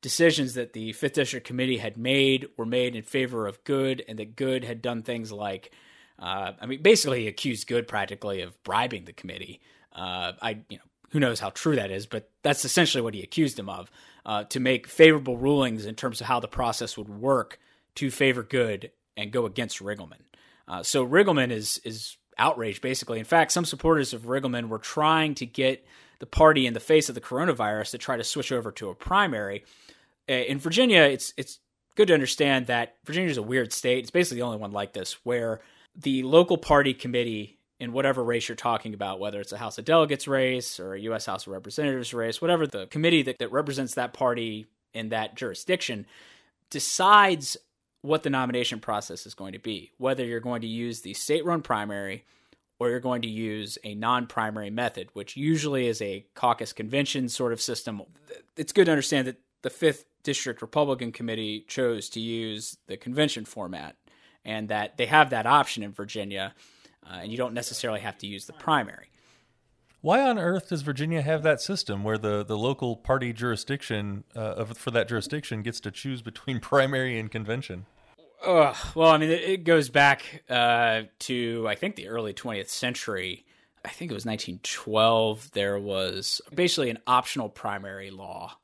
decisions 0.00 0.54
that 0.54 0.72
the 0.72 0.92
Fifth 0.92 1.14
District 1.14 1.46
Committee 1.46 1.76
had 1.76 1.96
made 1.96 2.48
were 2.56 2.66
made 2.66 2.96
in 2.96 3.02
favor 3.02 3.46
of 3.46 3.62
Good 3.64 4.02
and 4.08 4.18
that 4.18 4.36
Good 4.36 4.64
had 4.64 4.80
done 4.80 5.02
things 5.02 5.30
like, 5.30 5.72
uh, 6.18 6.52
I 6.60 6.66
mean, 6.66 6.82
basically 6.82 7.26
accused 7.26 7.66
Good 7.66 7.86
practically 7.86 8.40
of 8.40 8.60
bribing 8.62 9.04
the 9.04 9.12
committee. 9.12 9.60
Uh, 9.92 10.32
I, 10.40 10.60
you 10.68 10.78
know, 10.78 10.84
who 11.10 11.20
knows 11.20 11.40
how 11.40 11.50
true 11.50 11.76
that 11.76 11.90
is, 11.90 12.06
but 12.06 12.30
that's 12.42 12.64
essentially 12.64 13.02
what 13.02 13.14
he 13.14 13.22
accused 13.22 13.58
him 13.58 13.68
of 13.68 13.90
uh, 14.24 14.44
to 14.44 14.60
make 14.60 14.86
favorable 14.86 15.36
rulings 15.36 15.86
in 15.86 15.94
terms 15.94 16.20
of 16.20 16.26
how 16.26 16.40
the 16.40 16.48
process 16.48 16.96
would 16.96 17.08
work 17.08 17.58
to 17.96 18.10
favor 18.10 18.42
Good 18.42 18.92
and 19.16 19.32
go 19.32 19.44
against 19.44 19.82
Riggleman. 19.82 20.22
Uh, 20.70 20.84
so 20.84 21.06
Riggleman 21.06 21.50
is 21.50 21.80
is 21.84 22.16
outraged 22.38 22.80
basically. 22.80 23.18
In 23.18 23.24
fact, 23.24 23.50
some 23.50 23.64
supporters 23.64 24.14
of 24.14 24.22
Riggleman 24.22 24.68
were 24.68 24.78
trying 24.78 25.34
to 25.34 25.46
get 25.46 25.84
the 26.20 26.26
party 26.26 26.64
in 26.64 26.74
the 26.74 26.80
face 26.80 27.08
of 27.08 27.16
the 27.16 27.20
coronavirus 27.20 27.90
to 27.90 27.98
try 27.98 28.16
to 28.16 28.22
switch 28.22 28.52
over 28.52 28.70
to 28.72 28.88
a 28.88 28.94
primary. 28.94 29.64
Uh, 30.28 30.34
in 30.34 30.60
Virginia, 30.60 31.02
it's 31.02 31.34
it's 31.36 31.58
good 31.96 32.06
to 32.06 32.14
understand 32.14 32.68
that 32.68 32.96
Virginia 33.04 33.28
is 33.28 33.36
a 33.36 33.42
weird 33.42 33.72
state. 33.72 33.98
It's 33.98 34.12
basically 34.12 34.38
the 34.38 34.46
only 34.46 34.58
one 34.58 34.70
like 34.70 34.92
this 34.92 35.14
where 35.24 35.60
the 35.96 36.22
local 36.22 36.56
party 36.56 36.94
committee 36.94 37.58
in 37.80 37.92
whatever 37.92 38.22
race 38.22 38.48
you're 38.48 38.54
talking 38.54 38.94
about, 38.94 39.18
whether 39.18 39.40
it's 39.40 39.52
a 39.52 39.58
House 39.58 39.76
of 39.76 39.84
Delegates 39.84 40.28
race 40.28 40.78
or 40.78 40.94
a 40.94 41.00
U.S. 41.00 41.26
House 41.26 41.48
of 41.48 41.52
Representatives 41.52 42.14
race, 42.14 42.40
whatever 42.40 42.66
the 42.66 42.86
committee 42.86 43.22
that, 43.22 43.38
that 43.38 43.50
represents 43.50 43.94
that 43.94 44.12
party 44.12 44.66
in 44.94 45.08
that 45.08 45.34
jurisdiction 45.34 46.06
decides 46.68 47.56
what 48.02 48.22
the 48.22 48.30
nomination 48.30 48.80
process 48.80 49.26
is 49.26 49.34
going 49.34 49.52
to 49.52 49.58
be, 49.58 49.92
whether 49.98 50.24
you're 50.24 50.40
going 50.40 50.62
to 50.62 50.66
use 50.66 51.00
the 51.00 51.14
state 51.14 51.44
run 51.44 51.62
primary 51.62 52.24
or 52.78 52.88
you're 52.88 53.00
going 53.00 53.22
to 53.22 53.28
use 53.28 53.78
a 53.84 53.94
non 53.94 54.26
primary 54.26 54.70
method, 54.70 55.08
which 55.12 55.36
usually 55.36 55.86
is 55.86 56.00
a 56.00 56.24
caucus 56.34 56.72
convention 56.72 57.28
sort 57.28 57.52
of 57.52 57.60
system. 57.60 58.02
It's 58.56 58.72
good 58.72 58.86
to 58.86 58.90
understand 58.92 59.26
that 59.28 59.40
the 59.62 59.70
5th 59.70 60.04
District 60.22 60.60
Republican 60.62 61.12
Committee 61.12 61.64
chose 61.68 62.08
to 62.10 62.20
use 62.20 62.76
the 62.86 62.96
convention 62.96 63.44
format 63.44 63.96
and 64.44 64.68
that 64.68 64.96
they 64.96 65.06
have 65.06 65.30
that 65.30 65.46
option 65.46 65.82
in 65.82 65.92
Virginia, 65.92 66.54
uh, 67.06 67.20
and 67.22 67.30
you 67.30 67.36
don't 67.36 67.54
necessarily 67.54 68.00
have 68.00 68.18
to 68.18 68.26
use 68.26 68.46
the 68.46 68.52
primary. 68.54 69.10
Why 70.02 70.22
on 70.22 70.38
earth 70.38 70.70
does 70.70 70.82
Virginia 70.82 71.20
have 71.20 71.42
that 71.42 71.60
system 71.60 72.04
where 72.04 72.16
the, 72.16 72.42
the 72.42 72.56
local 72.56 72.96
party 72.96 73.32
jurisdiction 73.32 74.24
uh, 74.34 74.64
for 74.64 74.90
that 74.92 75.08
jurisdiction 75.08 75.62
gets 75.62 75.80
to 75.80 75.90
choose 75.90 76.22
between 76.22 76.60
primary 76.60 77.18
and 77.18 77.30
convention? 77.30 77.86
Uh, 78.44 78.74
well, 78.94 79.10
I 79.10 79.18
mean, 79.18 79.30
it, 79.30 79.42
it 79.42 79.64
goes 79.64 79.90
back 79.90 80.44
uh, 80.48 81.02
to 81.20 81.66
I 81.68 81.74
think 81.74 81.96
the 81.96 82.08
early 82.08 82.32
20th 82.32 82.68
century. 82.68 83.44
I 83.84 83.88
think 83.88 84.10
it 84.10 84.14
was 84.14 84.26
1912. 84.26 85.50
There 85.52 85.78
was 85.78 86.40
basically 86.54 86.90
an 86.90 86.98
optional 87.06 87.48
primary 87.48 88.10
law, 88.10 88.56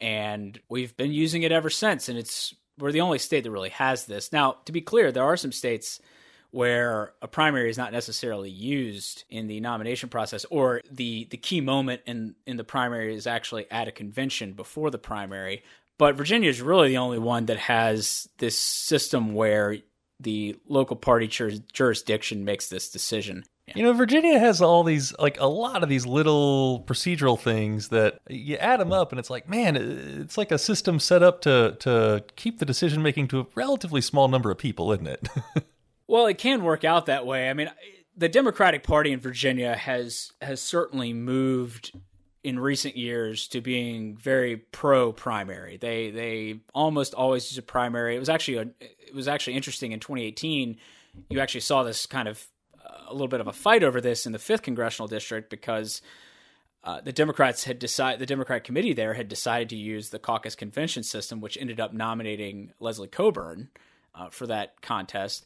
and 0.00 0.58
we've 0.68 0.96
been 0.96 1.12
using 1.12 1.42
it 1.42 1.52
ever 1.52 1.70
since. 1.70 2.08
And 2.08 2.18
it's 2.18 2.54
we're 2.78 2.92
the 2.92 3.00
only 3.00 3.18
state 3.18 3.44
that 3.44 3.50
really 3.50 3.70
has 3.70 4.06
this. 4.06 4.32
Now, 4.32 4.56
to 4.64 4.72
be 4.72 4.80
clear, 4.80 5.12
there 5.12 5.24
are 5.24 5.36
some 5.36 5.52
states 5.52 6.00
where 6.50 7.12
a 7.20 7.28
primary 7.28 7.68
is 7.68 7.76
not 7.76 7.92
necessarily 7.92 8.50
used 8.50 9.24
in 9.28 9.46
the 9.48 9.60
nomination 9.60 10.08
process 10.08 10.44
or 10.50 10.80
the 10.90 11.26
the 11.30 11.36
key 11.36 11.60
moment 11.60 12.00
in 12.06 12.34
in 12.46 12.56
the 12.56 12.64
primary 12.64 13.14
is 13.14 13.26
actually 13.26 13.70
at 13.70 13.88
a 13.88 13.92
convention 13.92 14.52
before 14.52 14.90
the 14.90 14.98
primary. 14.98 15.62
But 15.98 16.14
Virginia 16.14 16.48
is 16.48 16.62
really 16.62 16.90
the 16.90 16.98
only 16.98 17.18
one 17.18 17.46
that 17.46 17.58
has 17.58 18.28
this 18.38 18.58
system 18.58 19.34
where 19.34 19.78
the 20.20 20.56
local 20.68 20.96
party 20.96 21.26
jurisdiction 21.26 22.44
makes 22.44 22.68
this 22.68 22.88
decision. 22.88 23.44
You 23.74 23.82
know, 23.82 23.92
Virginia 23.92 24.38
has 24.38 24.62
all 24.62 24.82
these, 24.82 25.14
like 25.18 25.38
a 25.40 25.46
lot 25.46 25.82
of 25.82 25.88
these 25.88 26.06
little 26.06 26.84
procedural 26.86 27.38
things 27.38 27.88
that 27.88 28.20
you 28.28 28.56
add 28.56 28.80
them 28.80 28.92
up, 28.92 29.12
and 29.12 29.18
it's 29.18 29.28
like, 29.28 29.48
man, 29.48 29.76
it's 29.76 30.38
like 30.38 30.50
a 30.50 30.58
system 30.58 30.98
set 30.98 31.22
up 31.22 31.42
to 31.42 31.76
to 31.80 32.24
keep 32.36 32.58
the 32.58 32.64
decision 32.64 33.02
making 33.02 33.28
to 33.28 33.40
a 33.40 33.46
relatively 33.54 34.00
small 34.00 34.28
number 34.28 34.50
of 34.50 34.58
people, 34.58 34.92
isn't 34.92 35.06
it? 35.06 35.28
Well, 36.08 36.26
it 36.26 36.38
can 36.38 36.64
work 36.64 36.84
out 36.84 37.06
that 37.06 37.26
way. 37.26 37.50
I 37.50 37.52
mean, 37.52 37.70
the 38.16 38.30
Democratic 38.30 38.82
Party 38.82 39.12
in 39.12 39.20
Virginia 39.20 39.76
has 39.76 40.32
has 40.40 40.60
certainly 40.60 41.12
moved 41.12 41.92
in 42.42 42.58
recent 42.58 42.96
years 42.96 43.46
to 43.48 43.60
being 43.60 44.16
very 44.16 44.56
pro 44.56 45.12
primary. 45.12 45.76
They 45.76 46.10
they 46.10 46.60
almost 46.74 47.14
always 47.14 47.50
use 47.50 47.58
a 47.58 47.62
primary. 47.62 48.16
It 48.16 48.18
was 48.18 48.30
actually 48.30 48.56
a, 48.56 48.62
it 48.80 49.14
was 49.14 49.28
actually 49.28 49.54
interesting 49.54 49.92
in 49.92 50.00
2018. 50.00 50.78
You 51.28 51.40
actually 51.40 51.60
saw 51.60 51.82
this 51.82 52.06
kind 52.06 52.26
of 52.26 52.44
uh, 52.82 53.08
a 53.08 53.12
little 53.12 53.28
bit 53.28 53.40
of 53.40 53.46
a 53.46 53.52
fight 53.52 53.84
over 53.84 54.00
this 54.00 54.24
in 54.24 54.32
the 54.32 54.38
fifth 54.38 54.62
congressional 54.62 55.08
district 55.08 55.50
because. 55.50 56.02
Uh, 56.84 57.00
the 57.00 57.12
Democrats 57.12 57.64
had 57.64 57.80
decided, 57.80 58.20
the 58.20 58.24
Democratic 58.24 58.62
committee 58.62 58.92
there 58.94 59.12
had 59.12 59.28
decided 59.28 59.68
to 59.68 59.76
use 59.76 60.10
the 60.10 60.18
caucus 60.18 60.54
convention 60.54 61.02
system, 61.02 61.40
which 61.40 61.58
ended 61.60 61.80
up 61.80 61.92
nominating 61.92 62.72
Leslie 62.78 63.08
Cockburn 63.08 63.68
uh, 64.14 64.30
for 64.30 64.46
that 64.46 64.80
contest. 64.80 65.44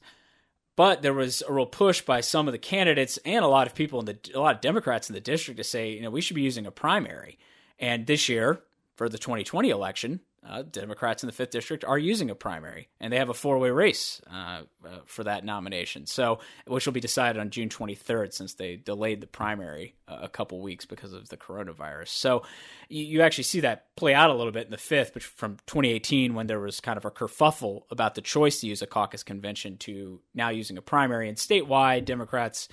But 0.74 1.02
there 1.02 1.12
was 1.12 1.42
a 1.46 1.52
real 1.52 1.66
push 1.66 2.00
by 2.00 2.22
some 2.22 2.48
of 2.48 2.52
the 2.52 2.58
candidates 2.58 3.18
and 3.24 3.44
a 3.44 3.48
lot 3.48 3.66
of 3.66 3.74
people 3.74 4.00
in 4.00 4.06
the 4.06 4.18
a 4.34 4.40
lot 4.40 4.54
of 4.54 4.60
Democrats 4.60 5.08
in 5.08 5.14
the 5.14 5.20
district 5.20 5.58
to 5.58 5.64
say, 5.64 5.90
you 5.90 6.00
know, 6.00 6.10
we 6.10 6.20
should 6.20 6.36
be 6.36 6.42
using 6.42 6.66
a 6.66 6.70
primary. 6.70 7.38
And 7.78 8.06
this 8.06 8.28
year, 8.28 8.62
for 8.96 9.08
the 9.08 9.18
2020 9.18 9.68
election, 9.68 10.20
uh, 10.44 10.62
Democrats 10.62 11.22
in 11.22 11.28
the 11.28 11.32
fifth 11.32 11.50
district 11.50 11.84
are 11.84 11.98
using 11.98 12.28
a 12.28 12.34
primary, 12.34 12.88
and 13.00 13.12
they 13.12 13.16
have 13.16 13.28
a 13.28 13.34
four-way 13.34 13.70
race 13.70 14.20
uh, 14.32 14.62
uh, 14.84 14.88
for 15.06 15.22
that 15.22 15.44
nomination. 15.44 16.04
So, 16.06 16.40
which 16.66 16.84
will 16.84 16.92
be 16.92 17.00
decided 17.00 17.40
on 17.40 17.50
June 17.50 17.68
23rd, 17.68 18.32
since 18.32 18.54
they 18.54 18.76
delayed 18.76 19.20
the 19.20 19.28
primary 19.28 19.94
uh, 20.08 20.18
a 20.22 20.28
couple 20.28 20.60
weeks 20.60 20.84
because 20.84 21.12
of 21.12 21.28
the 21.28 21.36
coronavirus. 21.36 22.08
So, 22.08 22.42
you, 22.88 23.04
you, 23.04 23.22
actually 23.22 23.44
see 23.44 23.60
that 23.60 23.94
play 23.94 24.14
out 24.14 24.30
a 24.30 24.34
little 24.34 24.52
bit 24.52 24.64
in 24.64 24.72
the 24.72 24.78
fifth, 24.78 25.12
but 25.12 25.22
from 25.22 25.58
2018 25.66 26.34
when 26.34 26.48
there 26.48 26.60
was 26.60 26.80
kind 26.80 26.96
of 26.96 27.04
a 27.04 27.10
kerfuffle 27.10 27.82
about 27.90 28.16
the 28.16 28.20
choice 28.20 28.60
to 28.60 28.66
use 28.66 28.82
a 28.82 28.86
caucus 28.86 29.22
convention 29.22 29.76
to 29.78 30.20
now 30.34 30.48
using 30.48 30.76
a 30.76 30.82
primary, 30.82 31.28
and 31.28 31.38
statewide 31.38 32.04
Democrats 32.04 32.68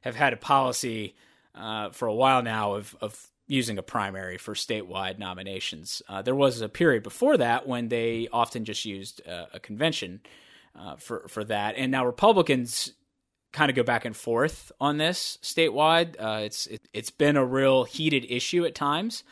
have 0.00 0.16
had 0.16 0.32
a 0.32 0.36
policy 0.36 1.14
uh, 1.54 1.90
for 1.90 2.08
a 2.08 2.14
while 2.14 2.42
now 2.42 2.74
of 2.74 2.96
of 3.00 3.28
using 3.46 3.78
a 3.78 3.82
primary 3.82 4.38
for 4.38 4.54
statewide 4.54 5.18
nominations. 5.18 6.02
Uh, 6.08 6.22
there 6.22 6.34
was 6.34 6.60
a 6.60 6.68
period 6.68 7.02
before 7.02 7.36
that 7.36 7.66
when 7.66 7.88
they 7.88 8.28
often 8.32 8.64
just 8.64 8.84
used 8.84 9.26
uh, 9.26 9.46
a 9.52 9.60
convention 9.60 10.20
uh, 10.78 10.96
for 10.96 11.26
for 11.28 11.44
that, 11.44 11.74
and 11.76 11.92
now 11.92 12.06
Republicans 12.06 12.92
kind 13.52 13.68
of 13.68 13.76
go 13.76 13.82
back 13.82 14.04
and 14.04 14.16
forth 14.16 14.72
on 14.80 14.96
this 14.96 15.38
statewide. 15.42 16.16
Uh, 16.18 16.40
it's 16.44 16.66
it, 16.66 16.80
has 16.94 17.10
been 17.10 17.36
a 17.36 17.44
real 17.44 17.84
heated 17.84 18.26
issue 18.28 18.64
at 18.64 18.74
times. 18.74 19.24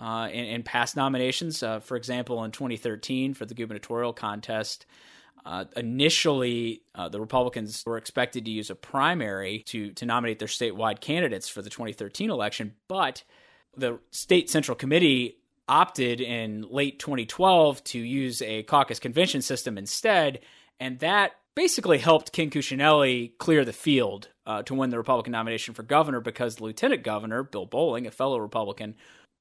Uh, 0.00 0.26
in, 0.32 0.46
in, 0.46 0.62
past 0.62 0.96
nominations, 0.96 1.62
uh, 1.62 1.78
for 1.78 1.98
example, 1.98 2.42
in 2.44 2.50
2013 2.50 3.34
for 3.34 3.44
the 3.44 3.52
gubernatorial 3.52 4.14
contest, 4.14 4.86
uh, 5.44 5.66
initially, 5.76 6.82
uh, 6.94 7.10
the 7.10 7.20
Republicans 7.20 7.82
were 7.84 7.98
expected 7.98 8.46
to 8.46 8.50
use 8.50 8.70
a 8.70 8.74
primary 8.74 9.62
to 9.66 9.92
to 9.92 10.06
nominate 10.06 10.38
their 10.38 10.48
statewide 10.48 11.00
candidates 11.00 11.48
for 11.48 11.60
the 11.60 11.70
2013 11.70 12.30
election, 12.30 12.74
but 12.88 13.22
the 13.76 13.98
state 14.10 14.50
central 14.50 14.74
committee 14.74 15.38
opted 15.68 16.20
in 16.20 16.66
late 16.70 16.98
2012 16.98 17.82
to 17.84 17.98
use 17.98 18.42
a 18.42 18.62
caucus 18.64 18.98
convention 18.98 19.42
system 19.42 19.78
instead, 19.78 20.40
and 20.80 20.98
that 20.98 21.32
basically 21.54 21.98
helped 21.98 22.32
Ken 22.32 22.50
Cuccinelli 22.50 23.36
clear 23.38 23.64
the 23.64 23.72
field 23.72 24.28
uh, 24.46 24.62
to 24.64 24.74
win 24.74 24.90
the 24.90 24.98
Republican 24.98 25.32
nomination 25.32 25.74
for 25.74 25.82
governor 25.82 26.20
because 26.20 26.56
the 26.56 26.64
lieutenant 26.64 27.02
governor, 27.02 27.42
Bill 27.42 27.66
Bolling, 27.66 28.06
a 28.06 28.10
fellow 28.10 28.38
Republican, 28.38 28.96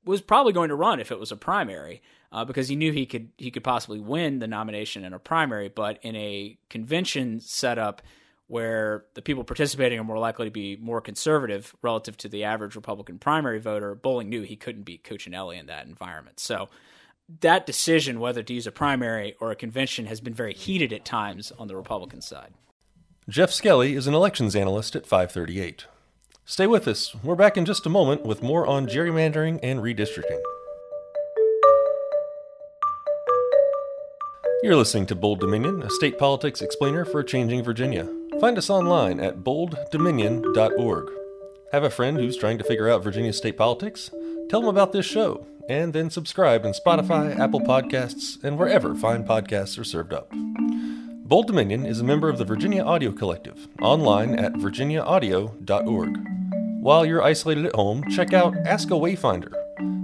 was 0.05 0.21
probably 0.21 0.53
going 0.53 0.69
to 0.69 0.75
run 0.75 0.99
if 0.99 1.11
it 1.11 1.19
was 1.19 1.31
a 1.31 1.37
primary 1.37 2.01
uh, 2.31 2.45
because 2.45 2.67
he 2.67 2.75
knew 2.75 2.91
he 2.91 3.05
could 3.05 3.29
he 3.37 3.51
could 3.51 3.63
possibly 3.63 3.99
win 3.99 4.39
the 4.39 4.47
nomination 4.47 5.03
in 5.03 5.13
a 5.13 5.19
primary, 5.19 5.69
but 5.69 5.99
in 6.01 6.15
a 6.15 6.57
convention 6.69 7.39
setup 7.39 8.01
where 8.51 9.05
the 9.13 9.21
people 9.21 9.45
participating 9.45 9.97
are 9.97 10.03
more 10.03 10.19
likely 10.19 10.43
to 10.43 10.51
be 10.51 10.75
more 10.75 10.99
conservative 10.99 11.73
relative 11.81 12.17
to 12.17 12.27
the 12.27 12.43
average 12.43 12.75
Republican 12.75 13.17
primary 13.17 13.59
voter, 13.59 13.95
Bolling 13.95 14.27
knew 14.27 14.41
he 14.41 14.57
couldn't 14.57 14.83
beat 14.83 15.05
Cuccinelli 15.05 15.57
in 15.57 15.67
that 15.67 15.87
environment. 15.87 16.37
So 16.37 16.67
that 17.39 17.65
decision 17.65 18.19
whether 18.19 18.43
to 18.43 18.53
use 18.53 18.67
a 18.67 18.71
primary 18.73 19.37
or 19.39 19.51
a 19.51 19.55
convention 19.55 20.05
has 20.07 20.19
been 20.19 20.33
very 20.33 20.53
heated 20.53 20.91
at 20.91 21.05
times 21.05 21.53
on 21.57 21.69
the 21.69 21.77
Republican 21.77 22.19
side. 22.19 22.53
Jeff 23.29 23.51
Skelley 23.51 23.95
is 23.95 24.05
an 24.05 24.13
elections 24.13 24.53
analyst 24.53 24.97
at 24.97 25.07
538. 25.07 25.85
Stay 26.43 26.67
with 26.67 26.89
us. 26.89 27.15
We're 27.23 27.35
back 27.35 27.55
in 27.55 27.63
just 27.63 27.85
a 27.85 27.89
moment 27.89 28.25
with 28.25 28.43
more 28.43 28.67
on 28.67 28.85
gerrymandering 28.85 29.61
and 29.63 29.79
redistricting. 29.79 30.41
You're 34.61 34.75
listening 34.75 35.05
to 35.05 35.15
Bold 35.15 35.39
Dominion, 35.39 35.81
a 35.83 35.89
state 35.89 36.19
politics 36.19 36.61
explainer 36.61 37.05
for 37.05 37.23
changing 37.23 37.63
Virginia. 37.63 38.09
Find 38.41 38.57
us 38.57 38.71
online 38.71 39.19
at 39.19 39.43
bolddominion.org. 39.43 41.11
Have 41.71 41.83
a 41.83 41.91
friend 41.91 42.17
who's 42.17 42.35
trying 42.35 42.57
to 42.57 42.63
figure 42.63 42.89
out 42.89 43.03
Virginia 43.03 43.31
state 43.33 43.55
politics? 43.55 44.09
Tell 44.49 44.61
them 44.61 44.69
about 44.69 44.93
this 44.93 45.05
show, 45.05 45.45
and 45.69 45.93
then 45.93 46.09
subscribe 46.09 46.65
in 46.65 46.73
Spotify, 46.73 47.37
Apple 47.37 47.61
Podcasts, 47.61 48.43
and 48.43 48.57
wherever 48.57 48.95
fine 48.95 49.23
podcasts 49.23 49.77
are 49.79 49.83
served 49.83 50.11
up. 50.11 50.31
Bold 51.23 51.45
Dominion 51.45 51.85
is 51.85 51.99
a 51.99 52.03
member 52.03 52.29
of 52.29 52.39
the 52.39 52.43
Virginia 52.43 52.83
Audio 52.83 53.11
Collective, 53.11 53.67
online 53.79 54.39
at 54.39 54.53
virginiaaudio.org. 54.53 56.17
While 56.81 57.05
you're 57.05 57.21
isolated 57.21 57.67
at 57.67 57.75
home, 57.75 58.03
check 58.09 58.33
out 58.33 58.55
Ask 58.65 58.89
a 58.89 58.95
Wayfinder, 58.95 59.53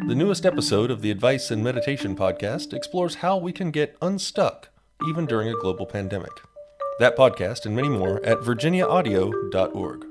the 0.07 0.15
newest 0.15 0.45
episode 0.45 0.91
of 0.91 1.01
the 1.01 1.09
Advice 1.09 1.49
and 1.49 1.63
Meditation 1.63 2.15
podcast 2.15 2.71
explores 2.71 3.15
how 3.15 3.35
we 3.35 3.51
can 3.51 3.71
get 3.71 3.97
unstuck 3.99 4.69
even 5.09 5.25
during 5.25 5.49
a 5.49 5.59
global 5.59 5.87
pandemic. 5.87 6.31
That 6.99 7.15
podcast 7.15 7.67
and 7.67 7.75
many 7.75 7.89
more 7.89 8.23
at 8.25 8.39
virginiaaudio.org. 8.39 10.05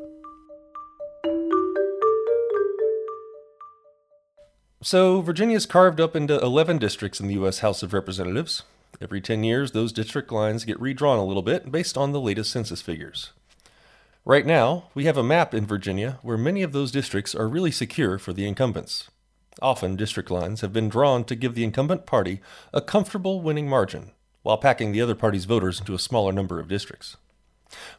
So, 4.82 5.20
Virginia 5.20 5.56
is 5.56 5.66
carved 5.66 6.00
up 6.00 6.14
into 6.14 6.38
11 6.38 6.78
districts 6.78 7.18
in 7.18 7.26
the 7.26 7.34
U.S. 7.34 7.58
House 7.58 7.82
of 7.82 7.92
Representatives. 7.92 8.62
Every 9.00 9.20
10 9.20 9.42
years, 9.42 9.72
those 9.72 9.92
district 9.92 10.30
lines 10.30 10.64
get 10.64 10.80
redrawn 10.80 11.18
a 11.18 11.24
little 11.24 11.42
bit 11.42 11.72
based 11.72 11.98
on 11.98 12.12
the 12.12 12.20
latest 12.20 12.52
census 12.52 12.82
figures. 12.82 13.32
Right 14.24 14.46
now, 14.46 14.84
we 14.94 15.06
have 15.06 15.16
a 15.16 15.24
map 15.24 15.54
in 15.54 15.66
Virginia 15.66 16.20
where 16.22 16.38
many 16.38 16.62
of 16.62 16.70
those 16.70 16.92
districts 16.92 17.34
are 17.34 17.48
really 17.48 17.72
secure 17.72 18.16
for 18.16 18.32
the 18.32 18.46
incumbents. 18.46 19.10
Often, 19.60 19.96
district 19.96 20.30
lines 20.30 20.60
have 20.60 20.72
been 20.72 20.88
drawn 20.88 21.24
to 21.24 21.34
give 21.34 21.56
the 21.56 21.64
incumbent 21.64 22.06
party 22.06 22.40
a 22.72 22.80
comfortable 22.80 23.40
winning 23.40 23.68
margin, 23.68 24.12
while 24.46 24.56
packing 24.56 24.92
the 24.92 25.00
other 25.00 25.16
party's 25.16 25.44
voters 25.44 25.80
into 25.80 25.92
a 25.92 25.98
smaller 25.98 26.30
number 26.30 26.60
of 26.60 26.68
districts. 26.68 27.16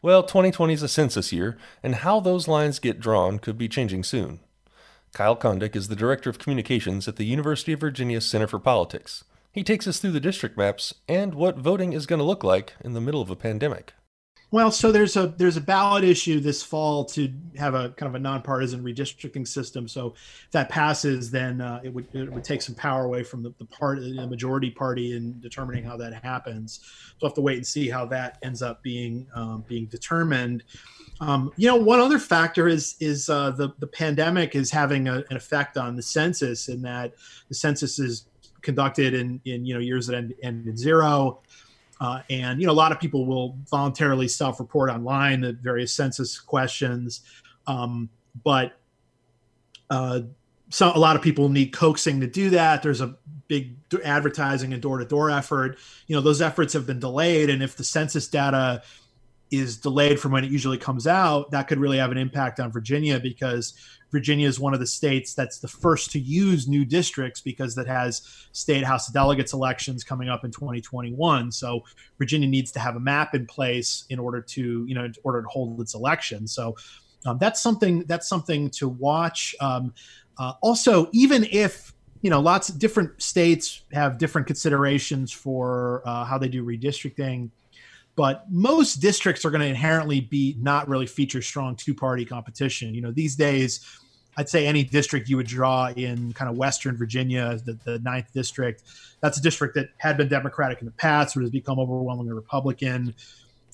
Well, 0.02 0.24
2020 0.24 0.76
is 0.76 0.82
a 0.82 0.88
census 0.88 1.34
year, 1.34 1.58
and 1.84 1.96
how 1.96 2.22
those 2.22 2.48
lines 2.48 2.80
get 2.80 3.02
drawn 3.02 3.38
could 3.38 3.58
be 3.58 3.68
changing 3.68 4.06
soon. 4.06 4.40
Kyle 5.14 5.36
Kondik 5.36 5.76
is 5.76 5.90
the 5.90 5.96
Director 5.96 6.30
of 6.30 6.40
Communications 6.40 7.06
at 7.06 7.18
the 7.18 7.26
University 7.26 7.74
of 7.74 7.82
Virginia 7.82 8.22
Center 8.22 8.48
for 8.48 8.60
Politics. 8.60 9.26
He 9.52 9.62
takes 9.62 9.88
us 9.88 10.00
through 10.00 10.12
the 10.12 10.22
district 10.22 10.58
maps 10.58 10.94
and 11.10 11.34
what 11.34 11.58
voting 11.58 11.92
is 11.92 12.06
going 12.06 12.20
to 12.20 12.26
look 12.26 12.46
like 12.46 12.76
in 12.80 12.94
the 12.94 13.02
middle 13.02 13.22
of 13.22 13.30
a 13.30 13.36
pandemic. 13.36 13.92
Well, 14.50 14.72
so 14.72 14.94
there's 14.94 15.18
a 15.18 15.28
there's 15.28 15.58
a 15.58 15.62
ballot 15.62 16.06
issue 16.06 16.40
this 16.40 16.64
fall 16.64 17.04
to 17.06 17.30
have 17.58 17.74
a 17.74 17.90
kind 17.90 18.08
of 18.08 18.16
a 18.16 18.20
nonpartisan 18.20 18.82
redistricting 18.82 19.46
system. 19.46 19.90
So 19.90 20.14
if 20.46 20.52
that 20.52 20.70
passes, 20.70 21.30
then 21.30 21.60
uh, 21.60 21.82
it 21.84 21.94
would 21.94 22.08
it 22.16 22.32
would 22.32 22.46
take 22.46 22.62
some 22.62 22.74
power 22.74 23.04
away 23.04 23.24
from 23.24 23.44
the, 23.44 23.54
the 23.60 23.66
part 23.66 24.00
the 24.00 24.26
majority 24.26 24.72
party 24.72 25.18
in 25.18 25.38
determining 25.42 25.84
how 25.84 25.98
that 25.98 26.14
happens. 26.24 26.80
So 26.82 27.16
we'll 27.22 27.30
have 27.30 27.36
to 27.36 27.42
wait 27.42 27.58
and 27.58 27.68
see 27.68 27.90
how 27.90 28.06
that 28.06 28.38
ends 28.42 28.62
up 28.62 28.82
being 28.84 29.28
um, 29.36 29.66
being 29.68 29.88
determined. 29.88 30.64
Um, 31.20 31.52
you 31.58 31.68
know, 31.68 31.76
one 31.76 32.00
other 32.00 32.20
factor 32.20 32.70
is 32.70 32.96
is 33.02 33.30
uh, 33.30 33.52
the 33.52 33.74
the 33.80 33.88
pandemic 33.88 34.56
is 34.56 34.72
having 34.72 35.10
a, 35.10 35.26
an 35.30 35.36
effect 35.36 35.78
on 35.78 35.98
the 35.98 36.02
census 36.02 36.70
in 36.70 36.82
that 36.84 37.16
the 37.50 37.56
census 37.56 38.00
is 38.00 38.28
conducted 38.62 39.14
in 39.14 39.42
in 39.44 39.66
you 39.66 39.74
know 39.74 39.82
years 39.82 40.08
that 40.08 40.16
end, 40.16 40.34
end 40.42 40.68
in 40.68 40.78
zero. 40.78 41.42
Uh, 42.00 42.22
and 42.30 42.60
you 42.60 42.68
know, 42.68 42.74
a 42.74 42.74
lot 42.74 42.92
of 42.92 43.00
people 43.00 43.26
will 43.26 43.58
voluntarily 43.70 44.28
self-report 44.28 44.90
online 44.90 45.42
the 45.42 45.54
various 45.54 45.94
census 45.94 46.40
questions, 46.40 47.22
um, 47.66 48.10
but 48.44 48.74
uh, 49.90 50.22
so 50.70 50.92
a 50.94 51.00
lot 51.00 51.16
of 51.16 51.22
people 51.22 51.50
need 51.50 51.74
coaxing 51.74 52.20
to 52.20 52.28
do 52.28 52.50
that. 52.52 52.84
There's 52.84 53.02
a 53.02 53.16
big 53.48 53.78
advertising 54.04 54.74
and 54.74 54.82
door-to-door 54.82 55.32
effort. 55.32 55.78
You 56.08 56.16
know, 56.16 56.22
those 56.22 56.42
efforts 56.42 56.74
have 56.74 56.86
been 56.86 57.00
delayed, 57.00 57.50
and 57.50 57.64
if 57.64 57.78
the 57.78 57.84
census 57.84 58.28
data 58.28 58.84
is 59.52 59.78
delayed 59.78 60.20
from 60.20 60.32
when 60.32 60.44
it 60.44 60.52
usually 60.52 60.78
comes 60.78 61.08
out, 61.08 61.52
that 61.52 61.68
could 61.68 61.80
really 61.80 61.98
have 61.98 62.12
an 62.12 62.18
impact 62.18 62.60
on 62.60 62.72
Virginia 62.72 63.20
because 63.20 63.74
Virginia 64.12 64.48
is 64.48 64.60
one 64.60 64.74
of 64.74 64.80
the 64.80 64.88
states 64.88 65.34
that's 65.34 65.60
the 65.60 65.68
first 65.68 66.12
to 66.12 66.20
use 66.20 66.68
new 66.68 66.86
districts 66.86 67.42
because 67.42 67.76
that 67.76 67.88
has 67.88 68.22
state 68.52 68.84
house 68.84 69.08
of 69.08 69.14
delegates 69.14 69.54
elections 69.54 70.04
coming 70.04 70.30
up 70.30 70.44
in 70.46 70.52
2021. 70.52 71.52
So 71.52 71.84
Virginia 72.18 72.48
needs 72.48 72.72
to 72.74 72.80
have 72.80 72.96
a 72.96 73.00
map 73.00 73.36
in 73.36 73.46
place 73.46 74.06
in 74.10 74.20
order 74.20 74.42
to, 74.42 74.86
you 74.88 74.96
know, 74.96 75.06
in 75.06 75.14
order 75.24 75.42
to 75.42 75.48
hold 75.48 75.80
its 75.82 75.94
election. 75.94 76.48
So 76.48 76.76
um, 77.26 77.38
that's 77.38 77.62
something 77.62 78.04
that's 78.06 78.28
something 78.28 78.70
to 78.72 78.88
watch. 78.88 79.56
Um, 79.60 79.94
uh, 80.38 80.54
also, 80.62 81.10
even 81.12 81.46
if 81.52 81.94
you 82.22 82.30
know, 82.32 82.40
lots 82.40 82.70
of 82.70 82.80
different 82.80 83.22
states 83.22 83.84
have 83.94 84.18
different 84.18 84.48
considerations 84.48 85.32
for 85.32 86.02
uh, 86.06 86.26
how 86.26 86.38
they 86.38 86.50
do 86.50 86.66
redistricting 86.66 87.52
but 88.18 88.46
most 88.50 88.96
districts 88.96 89.46
are 89.46 89.52
going 89.52 89.62
to 89.62 89.68
inherently 89.68 90.20
be 90.20 90.58
not 90.60 90.90
really 90.90 91.06
feature 91.06 91.42
strong 91.42 91.76
two 91.76 91.94
party 91.94 92.26
competition. 92.26 92.94
You 92.96 93.02
know, 93.02 93.12
these 93.12 93.36
days, 93.36 93.86
I'd 94.36 94.50
say 94.50 94.66
any 94.66 94.84
district 94.84 95.30
you 95.30 95.38
would 95.38 95.46
draw 95.46 95.90
in 95.96 96.34
kind 96.34 96.50
of 96.50 96.58
Western 96.58 96.98
Virginia, 96.98 97.60
the, 97.64 97.78
the 97.86 98.00
ninth 98.00 98.34
district, 98.34 98.84
that's 99.22 99.38
a 99.38 99.42
district 99.42 99.76
that 99.76 99.90
had 100.00 100.18
been 100.18 100.28
Democratic 100.28 100.80
in 100.80 100.86
the 100.86 100.92
past, 100.94 101.36
but 101.36 101.42
has 101.42 101.52
become 101.52 101.80
overwhelmingly 101.80 102.34
Republican. 102.34 103.14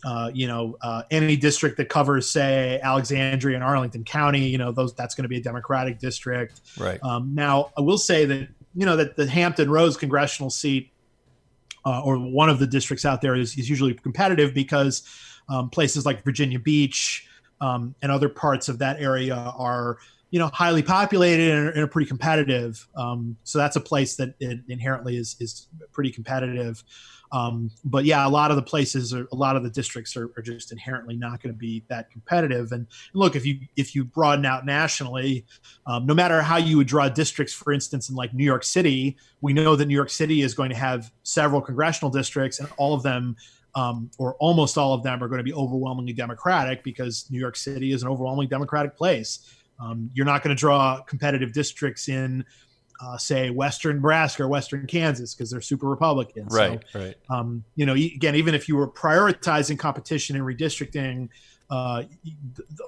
Uh, 0.06 0.30
you 0.34 0.46
know, 0.46 0.78
uh, 0.82 1.04
any 1.10 1.38
district 1.38 1.78
that 1.78 1.88
covers, 1.88 2.30
say, 2.30 2.82
Alexandria 2.84 3.56
and 3.56 3.64
Arlington 3.64 4.04
County, 4.04 4.50
you 4.50 4.58
know, 4.58 4.74
those 4.74 4.94
that's 4.94 5.16
going 5.16 5.24
to 5.24 5.30
be 5.30 5.38
a 5.38 5.42
Democratic 5.42 6.00
district. 6.00 6.60
Right. 6.78 7.00
Um, 7.02 7.34
now, 7.34 7.72
I 7.78 7.82
will 7.82 7.98
say 7.98 8.26
that 8.26 8.50
you 8.76 8.86
know 8.86 8.98
that 8.98 9.16
the 9.16 9.26
Hampton 9.26 9.72
Roads 9.72 9.96
congressional 9.96 10.50
seat 10.50 10.93
uh, 11.86 12.02
or 12.04 12.17
one 12.17 12.50
of 12.50 12.60
the 12.60 12.67
districts 12.67 13.06
out 13.06 13.22
there 13.22 13.36
is, 13.36 13.58
is 13.58 13.69
usually 13.69 13.93
competitive 13.93 14.54
because 14.54 15.04
um, 15.50 15.69
places 15.69 16.06
like 16.06 16.24
Virginia 16.24 16.60
Beach 16.60 17.28
um, 17.62 17.96
and 18.02 18.12
other 18.12 18.30
parts 18.30 18.69
of 18.69 18.80
that 18.80 19.00
area 19.00 19.36
are 19.36 19.98
you 20.34 20.39
know 20.39 20.48
highly 20.48 20.82
populated 20.82 21.52
and, 21.52 21.69
and 21.69 21.78
are 21.78 21.88
pretty 21.88 22.08
competitive. 22.08 22.88
Um, 22.98 23.38
so 23.43 23.60
that's 23.60 23.76
a 23.76 23.80
place 23.80 24.15
that 24.15 24.34
inherently 24.67 25.15
is 25.15 25.36
is 25.39 25.67
pretty 25.91 26.10
competitive. 26.10 26.84
Um, 27.32 27.69
but 27.86 28.06
yeah, 28.06 28.28
a 28.28 28.30
lot 28.30 28.50
of 28.50 28.58
the 28.58 28.63
places, 28.63 29.13
are, 29.13 29.28
a 29.32 29.36
lot 29.36 29.56
of 29.56 29.63
the 29.63 29.69
districts 29.69 30.15
are, 30.15 30.32
are 30.38 30.41
just 30.41 30.72
inherently 30.72 31.15
not 31.15 31.41
going 31.41 31.54
to 31.54 31.58
be 31.58 31.84
that 31.88 32.12
competitive. 32.12 32.72
And, 32.72 32.86
look, 33.13 33.36
if 33.36 33.46
you 33.46 33.60
if 33.76 33.93
you 33.93 34.04
broaden 34.04 34.46
out 34.46 34.65
nationally, 34.65 35.46
um, 35.86 36.08
no 36.08 36.15
matter 36.15 36.41
how 36.41 36.58
you 36.58 36.78
would 36.78 36.88
draw 36.88 37.10
districts, 37.10 37.54
for 37.54 37.72
instance, 37.72 38.10
in 38.10 38.15
like 38.15 38.34
New 38.34 38.43
York 38.43 38.63
City, 38.63 39.17
we 39.41 39.54
know 39.54 39.76
that 39.76 39.86
New 39.86 39.96
York 39.96 40.10
City 40.10 40.41
is 40.41 40.56
going 40.56 40.72
to 40.72 40.76
have 40.76 41.12
several 41.22 41.62
congressional 41.62 42.10
districts, 42.10 42.60
and 42.60 42.67
all 42.78 42.96
of 42.96 43.04
them 43.04 43.36
um, 43.76 44.10
or 44.17 44.36
almost 44.36 44.80
all 44.80 44.93
of 44.93 45.04
them 45.04 45.24
are 45.24 45.28
going 45.28 45.39
to 45.39 45.43
be 45.43 45.54
overwhelmingly 45.54 46.13
Democratic 46.13 46.84
because 46.84 47.26
New 47.30 47.39
York 47.39 47.56
City 47.56 47.91
is 47.91 48.04
an 48.04 48.10
overwhelmingly 48.10 48.48
Democratic 48.48 48.96
place. 48.96 49.39
Um, 49.80 50.10
you're 50.14 50.26
not 50.26 50.44
going 50.44 50.56
to 50.56 50.60
draw 50.60 51.02
competitive 51.02 51.54
districts 51.54 52.10
in 52.10 52.46
uh, 53.02 53.18
say 53.18 53.50
Western 53.50 53.98
Nebraska 53.98 54.44
or 54.44 54.48
Western 54.48 54.88
Kansas 54.88 55.34
because 55.34 55.50
they're 55.50 55.62
super 55.62 55.88
Republican. 55.88 56.46
Right, 56.48 56.82
so, 56.92 57.00
right. 57.00 57.16
Um, 57.30 57.64
you 57.76 57.86
know, 57.86 57.94
again, 57.94 58.36
even 58.36 58.56
if 58.56 58.70
you 58.70 58.76
were 58.78 58.88
prioritizing 58.88 59.78
competition 59.78 60.36
and 60.36 60.46
redistricting, 60.46 61.30
uh, 61.70 62.04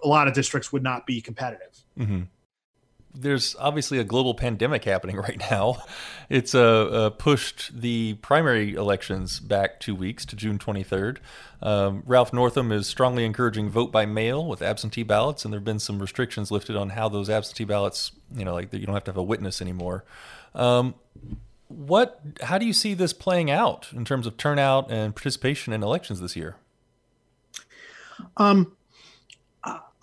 a 0.04 0.08
lot 0.08 0.28
of 0.28 0.34
districts 0.34 0.72
would 0.72 0.84
not 0.84 1.06
be 1.06 1.22
competitive. 1.22 1.76
Mm-hmm 1.98 2.24
there's 3.16 3.56
obviously 3.60 3.98
a 3.98 4.04
global 4.04 4.34
pandemic 4.34 4.84
happening 4.84 5.16
right 5.18 5.40
now. 5.52 5.84
It's 6.30 6.54
uh, 6.56 6.86
uh, 6.86 7.10
pushed 7.12 7.80
the 7.80 8.16
primary 8.16 8.74
elections 8.76 9.40
back 9.40 9.80
two 9.80 9.96
weeks 9.96 10.26
to 10.26 10.36
June 10.36 10.60
23rd. 10.60 11.18
Um, 11.62 12.04
Ralph 12.06 12.34
Northam 12.34 12.72
is 12.72 12.88
strongly 12.88 13.26
encouraging 13.26 13.70
vote 13.70 13.92
by 13.92 14.06
mail 14.06 14.46
with 14.46 14.62
absentee 14.62 15.04
ballots, 15.04 15.46
and 15.46 15.54
there 15.54 15.60
have 15.60 15.66
been 15.66 15.80
some 15.80 16.00
restrictions 16.00 16.52
lifted 16.52 16.76
on 16.76 16.90
how 16.90 17.10
those 17.10 17.30
absentee 17.30 17.64
ballots, 17.64 18.12
you 18.36 18.46
know, 18.46 18.54
like 18.54 18.74
you 18.74 18.86
don't 18.86 18.96
have 18.96 19.04
to 19.06 19.12
have 19.12 19.18
a 19.18 19.24
witness 19.24 19.62
anymore. 19.62 20.04
Um, 20.54 20.96
what? 21.68 22.22
How 22.42 22.58
do 22.58 22.66
you 22.66 22.74
see 22.74 22.94
this 22.94 23.14
playing 23.14 23.50
out 23.50 23.88
in 23.94 24.06
terms 24.06 24.28
of 24.28 24.38
turnout 24.38 24.92
and 24.92 25.16
participation 25.16 25.74
in 25.74 25.82
elections 25.82 26.22
this 26.22 26.36
year? 26.36 26.58
Um, 28.38 28.76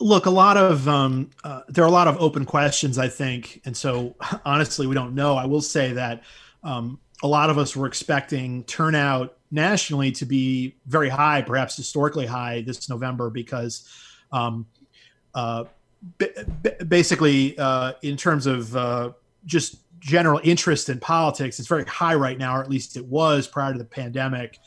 look, 0.01 0.27
a 0.27 0.31
lot 0.31 0.57
of 0.57 0.89
um, 0.89 1.31
uh, 1.45 1.63
there 1.69 1.85
are 1.85 1.89
a 1.89 1.93
lot 1.93 2.09
of 2.09 2.17
open 2.19 2.45
questions, 2.45 2.99
I 2.99 3.09
think, 3.09 3.61
and 3.65 3.77
so 3.77 4.15
honestly, 4.45 4.87
we 4.87 4.95
don't 4.95 5.15
know. 5.15 5.37
I 5.37 5.47
will 5.47 5.63
say 5.63 5.93
that 5.93 6.23
um, 6.63 6.99
a 7.23 7.29
lot 7.29 7.51
of 7.51 7.59
us 7.59 7.77
were 7.77 7.87
expecting 7.87 8.65
turnout 8.65 9.37
nationally 9.51 10.11
to 10.13 10.25
be 10.25 10.77
very 10.87 11.09
high, 11.09 11.43
perhaps 11.43 11.77
historically 11.77 12.27
high 12.27 12.63
this 12.63 12.89
November, 12.89 13.31
because 13.31 13.89
um, 14.33 14.67
uh, 15.35 15.65
b- 16.19 16.31
basically, 16.89 17.57
uh, 17.59 17.93
in 18.03 18.17
terms 18.17 18.47
of 18.47 18.75
uh, 18.75 19.13
just 19.45 19.77
general 20.03 20.41
interest 20.43 20.89
in 20.89 20.99
politics. 20.99 21.59
It's 21.59 21.69
very 21.69 21.85
high 21.85 22.15
right 22.15 22.37
now, 22.37 22.57
or 22.57 22.63
at 22.63 22.69
least 22.69 22.97
it 22.97 23.07
was 23.07 23.47
prior 23.47 23.73
to 23.73 23.79
the 23.79 23.85
pandemic. 23.85 24.59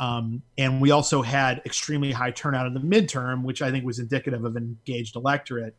Um, 0.00 0.42
and 0.56 0.80
we 0.80 0.90
also 0.90 1.22
had 1.22 1.60
extremely 1.66 2.12
high 2.12 2.30
turnout 2.30 2.66
in 2.66 2.74
the 2.74 2.80
midterm, 2.80 3.42
which 3.42 3.62
I 3.62 3.70
think 3.70 3.84
was 3.84 3.98
indicative 3.98 4.44
of 4.44 4.56
an 4.56 4.78
engaged 4.86 5.16
electorate. 5.16 5.74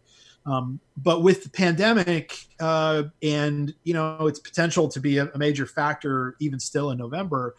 Um, 0.46 0.80
but 0.98 1.22
with 1.22 1.44
the 1.44 1.50
pandemic 1.50 2.38
uh, 2.60 3.04
and 3.22 3.74
you 3.84 3.94
know 3.94 4.28
its 4.28 4.40
potential 4.40 4.88
to 4.90 5.00
be 5.00 5.18
a, 5.18 5.26
a, 5.34 5.38
major 5.38 5.66
factor 5.66 6.36
even 6.40 6.60
still 6.60 6.92
in 6.92 6.98
November, 6.98 7.56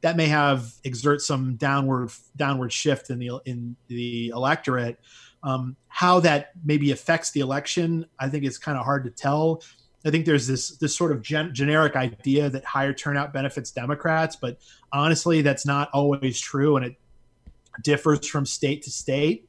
that 0.00 0.16
may 0.16 0.26
have 0.26 0.72
exert 0.84 1.20
some 1.22 1.56
downward 1.56 2.10
downward 2.36 2.72
shift 2.72 3.10
in 3.10 3.18
the 3.18 3.40
in 3.46 3.76
the 3.88 4.28
electorate. 4.28 4.98
Um, 5.42 5.76
how 5.88 6.20
that 6.20 6.52
maybe 6.64 6.92
affects 6.92 7.30
the 7.30 7.40
election, 7.40 8.06
I 8.18 8.28
think 8.28 8.44
it's 8.44 8.58
kind 8.58 8.78
of 8.78 8.84
hard 8.84 9.04
to 9.04 9.10
tell. 9.10 9.62
I 10.04 10.10
think 10.10 10.24
there's 10.24 10.46
this 10.46 10.76
this 10.78 10.96
sort 10.96 11.12
of 11.12 11.22
gen- 11.22 11.54
generic 11.54 11.96
idea 11.96 12.48
that 12.50 12.64
higher 12.64 12.92
turnout 12.92 13.32
benefits 13.32 13.70
Democrats, 13.70 14.36
but 14.36 14.58
honestly, 14.92 15.42
that's 15.42 15.66
not 15.66 15.90
always 15.92 16.40
true, 16.40 16.76
and 16.76 16.86
it 16.86 16.96
differs 17.82 18.26
from 18.26 18.46
state 18.46 18.82
to 18.82 18.90
state. 18.90 19.46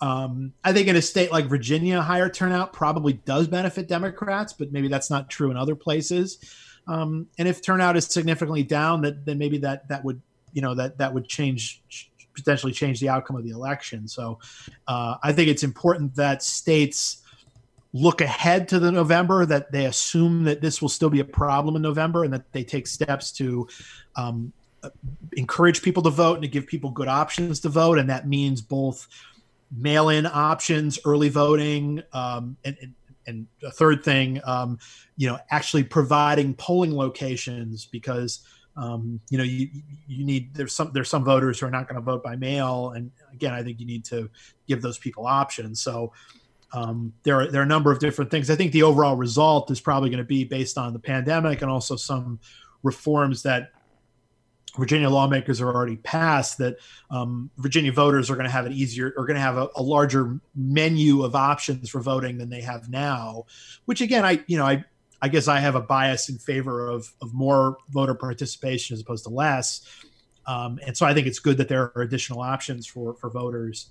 Um, 0.00 0.52
I 0.62 0.72
think 0.74 0.88
in 0.88 0.96
a 0.96 1.02
state 1.02 1.32
like 1.32 1.46
Virginia, 1.46 2.02
higher 2.02 2.28
turnout 2.28 2.72
probably 2.72 3.14
does 3.14 3.48
benefit 3.48 3.88
Democrats, 3.88 4.52
but 4.52 4.70
maybe 4.70 4.88
that's 4.88 5.08
not 5.08 5.30
true 5.30 5.50
in 5.50 5.56
other 5.56 5.74
places. 5.74 6.38
Um, 6.86 7.28
and 7.38 7.48
if 7.48 7.62
turnout 7.62 7.96
is 7.96 8.04
significantly 8.04 8.62
down, 8.62 9.00
that 9.02 9.24
then 9.24 9.38
maybe 9.38 9.58
that 9.58 9.88
that 9.88 10.04
would 10.04 10.20
you 10.52 10.62
know 10.62 10.74
that 10.74 10.98
that 10.98 11.14
would 11.14 11.26
change 11.26 11.82
potentially 12.34 12.72
change 12.72 13.00
the 13.00 13.08
outcome 13.08 13.36
of 13.36 13.44
the 13.44 13.50
election. 13.50 14.06
So 14.06 14.38
uh, 14.86 15.16
I 15.22 15.32
think 15.32 15.48
it's 15.48 15.62
important 15.62 16.14
that 16.16 16.42
states 16.42 17.22
look 17.96 18.20
ahead 18.20 18.68
to 18.68 18.78
the 18.78 18.92
November, 18.92 19.46
that 19.46 19.72
they 19.72 19.86
assume 19.86 20.44
that 20.44 20.60
this 20.60 20.82
will 20.82 20.88
still 20.88 21.10
be 21.10 21.20
a 21.20 21.24
problem 21.24 21.76
in 21.76 21.82
November, 21.82 22.24
and 22.24 22.32
that 22.32 22.52
they 22.52 22.64
take 22.64 22.86
steps 22.86 23.32
to 23.32 23.66
um, 24.16 24.52
encourage 25.36 25.82
people 25.82 26.02
to 26.02 26.10
vote 26.10 26.34
and 26.34 26.42
to 26.42 26.48
give 26.48 26.66
people 26.66 26.90
good 26.90 27.08
options 27.08 27.60
to 27.60 27.68
vote, 27.68 27.98
and 27.98 28.10
that 28.10 28.28
means 28.28 28.60
both 28.60 29.08
mail-in 29.76 30.26
options, 30.26 30.98
early 31.04 31.28
voting, 31.28 32.02
um, 32.12 32.56
and, 32.64 32.76
and, 32.82 32.94
and 33.26 33.46
a 33.64 33.70
third 33.70 34.04
thing, 34.04 34.40
um, 34.44 34.78
you 35.16 35.26
know, 35.28 35.38
actually 35.50 35.82
providing 35.82 36.54
polling 36.54 36.94
locations 36.94 37.86
because 37.86 38.40
um, 38.76 39.20
you 39.30 39.38
know 39.38 39.44
you 39.44 39.68
you 40.06 40.24
need 40.24 40.52
there's 40.54 40.74
some 40.74 40.90
there's 40.92 41.08
some 41.08 41.24
voters 41.24 41.58
who 41.58 41.66
are 41.66 41.70
not 41.70 41.88
going 41.88 41.96
to 41.96 42.02
vote 42.04 42.22
by 42.22 42.36
mail, 42.36 42.90
and 42.90 43.10
again, 43.32 43.54
I 43.54 43.62
think 43.62 43.80
you 43.80 43.86
need 43.86 44.04
to 44.06 44.28
give 44.68 44.82
those 44.82 44.98
people 44.98 45.26
options. 45.26 45.80
So 45.80 46.12
um, 46.72 47.12
there 47.22 47.40
are 47.40 47.50
there 47.50 47.60
are 47.60 47.64
a 47.64 47.68
number 47.68 47.92
of 47.92 47.98
different 47.98 48.30
things. 48.30 48.50
I 48.50 48.56
think 48.56 48.72
the 48.72 48.82
overall 48.82 49.16
result 49.16 49.70
is 49.70 49.80
probably 49.80 50.10
going 50.10 50.18
to 50.18 50.24
be 50.24 50.44
based 50.44 50.78
on 50.78 50.92
the 50.92 50.98
pandemic 50.98 51.62
and 51.62 51.70
also 51.70 51.96
some 51.96 52.40
reforms 52.82 53.42
that 53.44 53.70
Virginia 54.76 55.08
lawmakers 55.08 55.58
have 55.58 55.68
already 55.68 55.96
passed 55.96 56.58
that 56.58 56.76
um, 57.10 57.50
Virginia 57.56 57.92
voters 57.92 58.30
are 58.30 58.34
going 58.34 58.46
to 58.46 58.50
have 58.50 58.66
an 58.66 58.72
easier, 58.72 59.14
are 59.16 59.24
going 59.24 59.36
to 59.36 59.40
have 59.40 59.56
a, 59.56 59.68
a, 59.76 59.82
larger 59.82 60.38
menu 60.54 61.22
of 61.22 61.34
options 61.34 61.88
for 61.88 62.00
voting 62.00 62.36
than 62.38 62.50
they 62.50 62.60
have 62.60 62.90
now. 62.90 63.44
Which 63.86 64.00
again, 64.00 64.24
I 64.24 64.44
you 64.46 64.58
know 64.58 64.66
I 64.66 64.84
I 65.22 65.28
guess 65.28 65.48
I 65.48 65.60
have 65.60 65.74
a 65.74 65.80
bias 65.80 66.28
in 66.28 66.38
favor 66.38 66.88
of 66.88 67.12
of 67.22 67.32
more 67.32 67.78
voter 67.88 68.14
participation 68.14 68.94
as 68.94 69.00
opposed 69.00 69.24
to 69.24 69.30
less. 69.30 69.86
Um, 70.46 70.78
and 70.86 70.96
so 70.96 71.06
I 71.06 71.14
think 71.14 71.26
it's 71.26 71.40
good 71.40 71.56
that 71.56 71.68
there 71.68 71.92
are 71.96 72.02
additional 72.02 72.40
options 72.40 72.86
for 72.86 73.14
for 73.14 73.30
voters. 73.30 73.90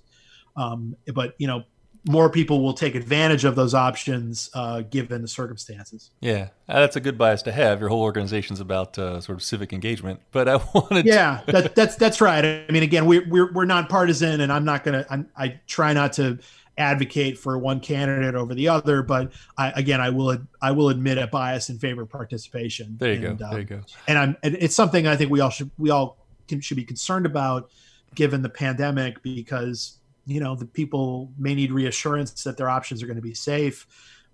Um, 0.56 0.96
but 1.12 1.34
you 1.38 1.46
know, 1.46 1.64
more 2.08 2.30
people 2.30 2.62
will 2.62 2.72
take 2.72 2.94
advantage 2.94 3.44
of 3.44 3.56
those 3.56 3.74
options 3.74 4.48
uh, 4.54 4.82
given 4.82 5.22
the 5.22 5.28
circumstances. 5.28 6.10
Yeah, 6.20 6.48
uh, 6.68 6.80
that's 6.80 6.96
a 6.96 7.00
good 7.00 7.18
bias 7.18 7.42
to 7.42 7.52
have. 7.52 7.80
Your 7.80 7.88
whole 7.88 8.02
organization's 8.02 8.60
about 8.60 8.96
uh, 8.98 9.20
sort 9.20 9.36
of 9.36 9.42
civic 9.42 9.72
engagement. 9.72 10.20
But 10.30 10.48
I 10.48 10.56
wanted, 10.74 11.02
to 11.04 11.08
yeah, 11.08 11.42
that, 11.46 11.74
that's 11.74 11.96
that's 11.96 12.20
right. 12.20 12.44
I 12.44 12.70
mean, 12.70 12.82
again, 12.82 13.06
we're 13.06 13.28
we're, 13.28 13.52
we're 13.52 13.64
nonpartisan, 13.64 14.40
and 14.40 14.52
I'm 14.52 14.64
not 14.64 14.84
gonna. 14.84 15.04
I'm, 15.10 15.28
I 15.36 15.60
try 15.66 15.92
not 15.92 16.12
to 16.14 16.38
advocate 16.78 17.38
for 17.38 17.58
one 17.58 17.80
candidate 17.80 18.34
over 18.34 18.54
the 18.54 18.68
other, 18.68 19.02
but 19.02 19.32
I, 19.56 19.70
again, 19.72 20.00
I 20.00 20.10
will 20.10 20.38
I 20.62 20.70
will 20.70 20.90
admit 20.90 21.18
a 21.18 21.26
bias 21.26 21.70
in 21.70 21.78
favor 21.78 22.02
of 22.02 22.10
participation. 22.10 22.96
There 22.98 23.14
you 23.14 23.28
and, 23.28 23.38
go. 23.38 23.50
There 23.50 23.60
you 23.60 23.64
go. 23.64 23.80
And 24.06 24.18
I'm. 24.18 24.36
And 24.42 24.56
It's 24.56 24.74
something 24.74 25.06
I 25.06 25.16
think 25.16 25.30
we 25.30 25.40
all 25.40 25.50
should 25.50 25.70
we 25.78 25.90
all 25.90 26.18
can, 26.46 26.60
should 26.60 26.76
be 26.76 26.84
concerned 26.84 27.26
about, 27.26 27.70
given 28.14 28.42
the 28.42 28.48
pandemic, 28.48 29.22
because 29.22 29.98
you 30.26 30.40
know 30.40 30.54
the 30.54 30.66
people 30.66 31.32
may 31.38 31.54
need 31.54 31.72
reassurance 31.72 32.44
that 32.44 32.56
their 32.56 32.68
options 32.68 33.02
are 33.02 33.06
going 33.06 33.16
to 33.16 33.22
be 33.22 33.34
safe. 33.34 33.86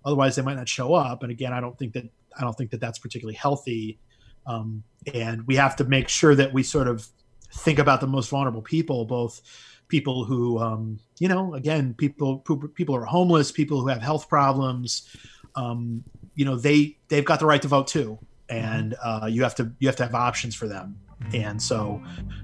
Otherwise 0.03 0.35
they 0.35 0.41
might 0.41 0.57
not 0.57 0.67
show 0.67 0.93
up. 0.93 1.23
And 1.23 1.31
again 1.31 1.53
i 1.53 1.61
don't 1.61 1.77
think 1.77 1.93
that 1.93 2.05
i 2.37 2.41
don't 2.41 2.57
think 2.57 2.71
that 2.71 2.81
that's 2.81 2.99
particularly 2.99 3.35
healthy. 3.35 3.99
Um, 4.45 4.83
and 5.13 5.47
we 5.47 5.55
have 5.55 5.75
to 5.77 5.85
make 5.85 6.09
sure 6.09 6.35
that 6.35 6.51
we 6.51 6.63
sort 6.63 6.87
of 6.87 7.07
think 7.53 7.79
about 7.79 8.01
the 8.01 8.07
most 8.07 8.29
vulnerable 8.29 8.61
people 8.61 9.05
both 9.05 9.41
people 9.87 10.25
who 10.25 10.57
um, 10.57 10.99
you 11.19 11.27
know 11.27 11.53
again 11.53 11.93
people 11.93 12.39
people 12.73 12.95
are 12.95 13.05
homeless 13.05 13.51
people 13.51 13.79
who 13.79 13.87
have 13.87 14.01
health 14.01 14.27
problems. 14.27 15.07
Um, 15.55 16.03
you 16.35 16.45
know 16.45 16.55
they 16.55 16.97
they've 17.09 17.23
got 17.23 17.39
the 17.39 17.45
right 17.45 17.61
to 17.61 17.67
vote 17.67 17.87
too. 17.87 18.17
And 18.49 18.95
uh, 19.03 19.27
you 19.31 19.43
have 19.43 19.55
to 19.55 19.71
you 19.79 19.87
have 19.87 19.95
to 19.97 20.03
have 20.03 20.15
options 20.15 20.55
for 20.55 20.67
them 20.67 20.97
and 21.33 21.61
so 21.61 22.01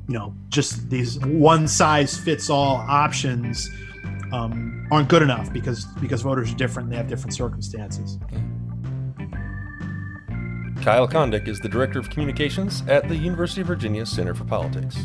you 0.08 0.18
know 0.18 0.34
just 0.50 0.89
these 0.89 1.20
one 1.20 1.68
size 1.68 2.18
fits 2.18 2.50
all 2.50 2.78
options 2.88 3.70
um, 4.32 4.88
aren't 4.92 5.10
good 5.10 5.22
enough 5.22 5.52
because 5.52 5.86
because 6.00 6.22
voters 6.22 6.52
are 6.52 6.56
different 6.56 6.89
they 6.89 6.96
have 6.96 7.08
different 7.08 7.34
circumstances. 7.34 8.18
Kyle 10.82 11.08
kondik 11.08 11.48
is 11.48 11.60
the 11.60 11.68
director 11.68 12.00
of 12.00 12.10
communications 12.10 12.84
at 12.88 13.08
the 13.10 13.15
university 13.15 13.62
of 13.62 13.68
virginia 13.68 14.06
center 14.06 14.34
for 14.34 14.46
politics. 14.46 14.98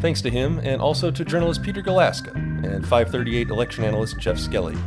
Thanks 0.00 0.22
to 0.22 0.30
him 0.30 0.60
and 0.60 0.80
also 0.80 1.10
to 1.10 1.24
journalist 1.24 1.62
peter 1.62 1.82
galuszka 1.82 2.34
and 2.34 2.86
538 2.86 3.48
election 3.48 3.84
analyst 3.84 4.18
jeff 4.18 4.36
skelley. 4.36 4.78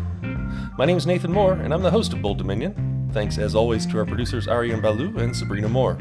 My 0.77 0.85
name 0.85 0.97
is 0.97 1.05
nathan 1.05 1.31
moore 1.31 1.53
and 1.53 1.73
i'm 1.73 1.81
the 1.81 1.91
host 1.91 2.13
of 2.13 2.21
bold 2.21 2.37
dominion. 2.37 2.91
Thanks 3.11 3.37
as 3.37 3.55
always 3.55 3.85
to 3.87 3.97
our 3.97 4.05
producers 4.05 4.47
Ariane 4.47 4.81
Balu 4.81 5.17
and 5.17 5.35
Sabrina 5.35 5.67
Moore. 5.67 5.97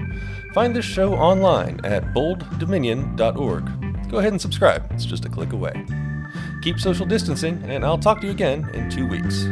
Find 0.52 0.74
this 0.74 0.84
show 0.84 1.14
online 1.14 1.80
at 1.84 2.12
bolddominion.org. 2.12 4.10
Go 4.10 4.18
ahead 4.18 4.32
and 4.32 4.40
subscribe, 4.40 4.90
it's 4.90 5.04
just 5.04 5.24
a 5.24 5.28
click 5.28 5.52
away. 5.52 5.86
Keep 6.62 6.80
social 6.80 7.06
distancing, 7.06 7.62
and 7.64 7.84
I'll 7.84 7.98
talk 7.98 8.20
to 8.20 8.26
you 8.26 8.32
again 8.32 8.68
in 8.74 8.90
two 8.90 9.06
weeks. 9.06 9.44